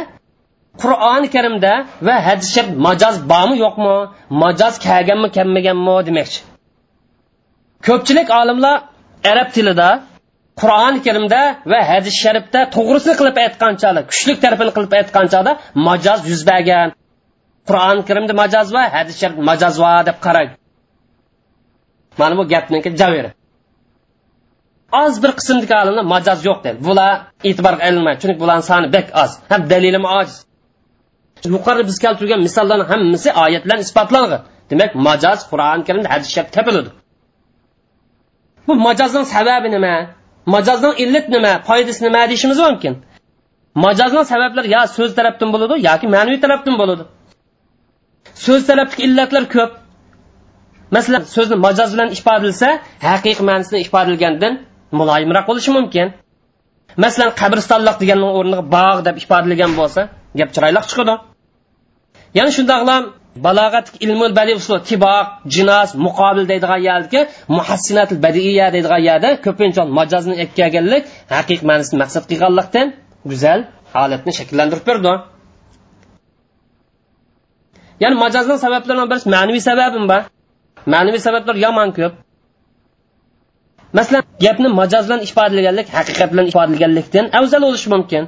qur'oni 0.82 1.28
karimda 1.36 1.74
va 2.08 2.16
hadis 2.28 2.49
sharif 2.56 2.74
majoz 2.88 3.16
bormi 3.32 3.56
yo'qmi 3.64 3.95
majoz 4.43 4.74
kelganmi 4.88 5.30
kelmaganmi 5.38 5.95
demoqchi. 6.08 6.39
Ko'pchilik 7.88 8.30
olimlar 8.41 8.76
arab 9.32 9.49
tilida 9.56 9.89
qur'oni 10.62 10.99
karimda 11.08 11.41
va 11.72 11.80
hadis 11.91 12.16
sharifda 12.24 12.60
to'g'risini 12.76 13.16
qilib 13.20 13.36
aytganchalik 13.45 14.06
kuchlik 14.12 14.38
tarafini 14.43 14.72
qilib 14.78 14.93
aytganchada 14.99 15.52
majoz 15.88 16.20
yuz 16.32 16.41
bergan. 16.52 16.88
Qur'oni 17.70 18.02
karimda 18.10 18.34
majoz 18.41 18.68
va 18.76 18.84
hadis 18.95 19.16
sharif 19.22 19.38
majoz 19.49 19.76
va 19.84 19.93
deb 20.10 20.18
qarang. 20.26 20.49
Mana 22.20 22.34
bu 22.39 22.43
gapniki 22.54 22.89
javeri. 23.02 23.30
Oz 24.92 25.24
bir 25.24 25.32
qismdagi 25.39 25.74
olimlar 25.82 26.06
majoz 26.14 26.39
yo'q 26.50 26.60
dedi 26.66 26.78
bular 26.88 27.12
e'tiborga 27.50 27.84
ilinmaydi 27.89 28.20
chunki 28.22 28.39
bularni 28.44 28.64
soni 28.72 28.88
bek 28.96 29.08
oz. 29.24 29.32
Ham 29.52 29.62
dalilim 29.72 30.06
ojiz. 30.20 30.38
Yuqorida 31.54 31.84
biz 31.89 31.98
keltirgan 32.06 32.39
misollarni 32.48 32.86
hammasi 32.92 33.30
oyat 33.44 33.62
bilan 33.66 33.80
isbotlangan 33.86 34.42
demak 34.72 34.92
majoz 35.08 35.39
qur'oni 35.52 35.84
karimda 35.88 36.10
hadis 36.14 36.30
sharif 36.36 36.52
topiladi. 36.58 36.89
Bu 38.68 38.74
majozning 38.88 39.26
sababi 39.36 39.70
nima? 39.76 39.96
Majozning 40.56 40.94
illat 41.04 41.26
nima? 41.36 41.54
Foydasi 41.68 42.02
nima 42.08 42.22
deyishimiz 42.30 42.60
mumkin? 42.68 42.94
Majozning 43.86 44.26
sabablari 44.34 44.68
yo 44.76 44.82
so'z 44.98 45.12
tarafdan 45.18 45.50
bo'ladi 45.54 45.74
yoki 45.89 46.08
ma'naviy 46.16 46.39
tarafdan 46.46 46.76
bo'ladi. 46.82 47.04
So'z 48.46 48.62
tarafdagi 48.70 49.02
illatlar 49.08 49.44
ko'p. 49.56 49.72
Masalan 50.96 51.24
so'zni 51.36 51.56
majoz 51.66 51.89
bilan 51.94 52.10
ifodalasa 52.18 52.70
haqiqiy 53.10 53.44
ma'nosida 53.50 53.78
ifodalgandan 53.86 54.54
muloyimroq 55.00 55.46
bo'lishi 55.50 55.72
mumkin. 55.78 56.08
Masalan 57.04 57.32
qabristonliq 57.42 57.96
deganni 58.02 58.28
o'rniga 58.39 58.64
bog' 58.76 59.02
deb 59.08 59.16
ifodalagan 59.24 59.72
bo'lsa 59.80 60.02
gap 60.39 60.50
chiroyli 60.56 60.82
chiqadi. 60.89 61.16
Yana 62.38 62.52
shundoqlam 62.58 63.04
balog'at 63.46 63.88
ilmul 64.06 64.34
badiy 64.39 64.56
usul 64.62 64.80
tiboq 64.89 65.26
jinos 65.54 65.89
muqobil 66.06 66.46
deydigan 66.52 66.82
yerdagi 66.89 67.22
muhassinatul 67.58 68.20
badiiya 68.26 68.68
deydigan 68.76 69.02
yerda 69.10 69.30
ko'pincha 69.46 69.84
majozni 70.00 70.36
ekkaganlik 70.44 71.04
haqiqiy 71.36 71.68
ma'nosini 71.70 71.98
maqsad 72.04 72.24
qilganlikdan 72.32 72.88
go'zal 73.32 73.60
holatni 73.96 74.32
shakllantirib 74.39 74.86
berdi. 74.89 75.14
Ya'ni 78.04 78.16
majozning 78.26 78.60
sabablaridan 78.66 79.08
birisi 79.12 79.28
ma'naviy 79.36 79.64
sababim 79.70 80.06
bor. 80.12 80.22
Ma'naviy 80.94 81.22
sabablar 81.28 81.56
yomon 81.66 81.89
ko'p. 81.98 82.14
Masalan 83.98 84.24
gapni 84.46 84.68
majoz 84.80 85.04
bilan 85.08 85.22
ifodalaganlik 85.28 85.88
haqiqat 85.98 86.30
bilan 86.34 86.46
ifodalaganlikdan 86.52 87.26
afzal 87.39 87.62
bo'lishi 87.68 87.89
mumkin. 87.96 88.24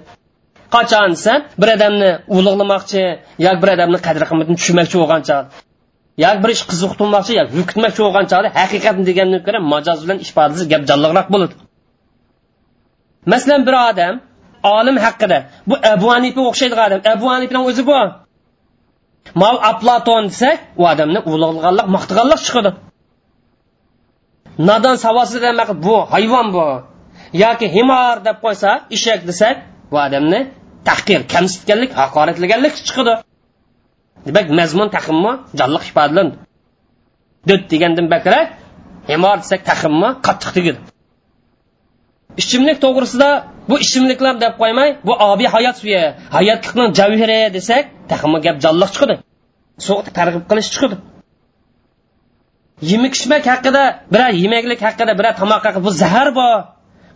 Qachon 0.76 1.10
desa 1.16 1.34
bir 1.62 1.70
odamni 1.76 2.10
ulug'lamoqchi 2.38 3.04
yoki 3.46 3.60
bir 3.64 3.70
odamni 3.76 4.00
qadr 4.08 4.24
qimmatini 4.30 4.58
tushunmoqchi 4.60 4.96
bo'lgan 5.02 5.22
chog 5.30 5.46
yoki 6.24 6.40
bir 6.44 6.50
ish 6.56 6.64
qiziq 6.72 6.92
tutmoqchi 7.00 7.34
yoki 7.40 7.52
hukutmoqchi 7.60 8.02
bo'lgan 8.06 8.26
chog'da 8.32 8.50
haqiqatni 8.60 9.04
degandan 9.10 9.42
ko'ra 9.46 9.60
majoz 9.74 10.00
bilan 10.04 10.18
ifodalasa 10.26 10.66
gap 10.72 10.84
jonliroq 10.90 11.28
bo'ladi. 11.34 11.54
Masalan 13.32 13.62
bir 13.68 13.76
odam 13.90 14.14
olim 14.78 14.98
haqida 15.06 15.38
bu 15.70 15.76
abu 15.94 16.08
anifa 16.18 16.42
o'xshaydigan 16.50 16.86
odam 16.88 17.02
abu 17.14 17.26
anifani 17.36 17.62
o'zi 17.70 17.84
bu. 17.90 18.00
Mal 19.42 19.56
aplaton 19.72 20.24
desak 20.32 20.58
u 20.82 20.84
odamni 20.92 21.20
ulug'laganlik 21.32 21.88
maqtaganlik 21.96 22.40
chiqadi. 22.48 22.70
Nodon 24.58 24.96
savodsiz 25.06 25.42
demak 25.42 25.70
bu 25.86 25.96
hayvon 26.14 26.48
bu. 26.56 26.68
Yoki 27.44 27.68
himor 27.76 28.16
deb 28.28 28.38
qo'ysa 28.44 28.70
eshak 28.96 29.22
desak 29.30 29.56
bu 29.92 29.98
odamni 30.06 30.40
tahqir 30.88 31.22
kamsitganlik 31.34 31.92
haqoratlaganlik 32.00 32.74
chiqadi. 32.88 33.14
Demak 34.26 34.48
mazmun 34.60 34.88
taqimmi 34.96 35.32
jonliq 35.60 35.84
ifodalandi 35.92 36.36
dud 37.50 37.62
degandan 37.72 38.08
bakrak 38.14 38.48
himor 39.12 39.36
desak 39.44 39.62
taqimmi 39.70 40.10
qattiq 40.26 40.52
tugidi 40.56 40.80
ichimlik 42.42 42.78
to'g'risida 42.86 43.30
bu 43.70 43.76
ichimliklar 43.86 44.36
deb 44.44 44.54
qo'ymay 44.62 44.90
bu 45.08 45.14
obiy 45.32 45.48
hayot 45.56 45.76
suvi 45.82 45.98
hayotlikning 46.38 46.90
javhiri 47.00 47.40
desak 47.58 47.84
taqimmi 48.12 48.40
gap 48.46 48.58
jonliq 48.66 48.90
chiqadi. 48.96 49.16
Suv 49.86 49.98
targ'ib 50.18 50.44
qilish 50.50 50.70
chiqadi. 50.74 50.96
Yemak 52.90 53.14
ichmak 53.18 53.44
haqida 53.52 53.84
biror 54.14 54.32
yemaklik 54.44 54.80
haqida 54.88 55.14
biror 55.20 55.34
tomoq 55.42 55.62
haqida 55.66 55.84
bu 55.88 55.92
zahar 56.02 56.30
bor. 56.40 56.58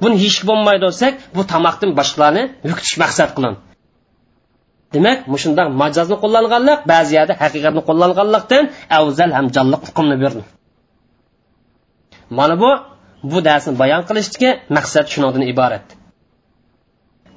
Buni 0.02 0.16
yeyish 0.24 0.42
bo'lmaydi 0.50 0.84
desak 0.90 1.14
bu 1.36 1.42
tomoqdan 1.54 1.92
boshqalarni 2.00 2.44
yukitish 2.70 2.96
maqsad 3.04 3.30
qilin 3.38 3.56
demak 4.94 5.20
mushundoq 5.34 5.68
majozni 5.82 6.18
qo'llanganlik 6.24 6.80
ba'zi 6.92 7.12
yerda 7.18 7.34
haqiqatni 7.44 7.82
qo'llanganlikdan 7.90 8.64
afzal 8.98 9.32
ham 9.38 9.46
jonliq 9.56 9.82
hukmni 9.88 10.16
berdi. 10.24 10.44
Mana 12.38 12.56
bu 12.64 12.72
bu 13.32 13.38
darsni 13.48 13.74
bayon 13.82 14.02
qilishdagi 14.10 14.50
maqsad 14.78 15.06
shundan 15.14 15.44
iborat. 15.54 15.86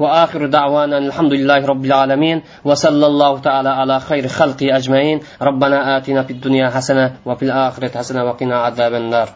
وآخر 0.00 0.46
دعوانا 0.46 0.98
الحمد 0.98 1.32
لله 1.32 1.66
رب 1.66 1.84
العالمين 1.84 2.42
وصلى 2.64 3.06
الله 3.06 3.38
تعالى 3.38 3.68
على 3.68 4.00
خير 4.00 4.28
خلقه 4.28 4.76
أجمعين. 4.76 5.20
ربنا 5.42 5.96
آتنا 5.96 6.22
في 6.22 6.32
الدنيا 6.32 6.70
حسنة 6.70 7.12
وفي 7.26 7.44
الآخرة 7.44 7.98
حسنة 7.98 8.24
وقنا 8.24 8.56
عذاب 8.56 8.94
النار. 8.94 9.28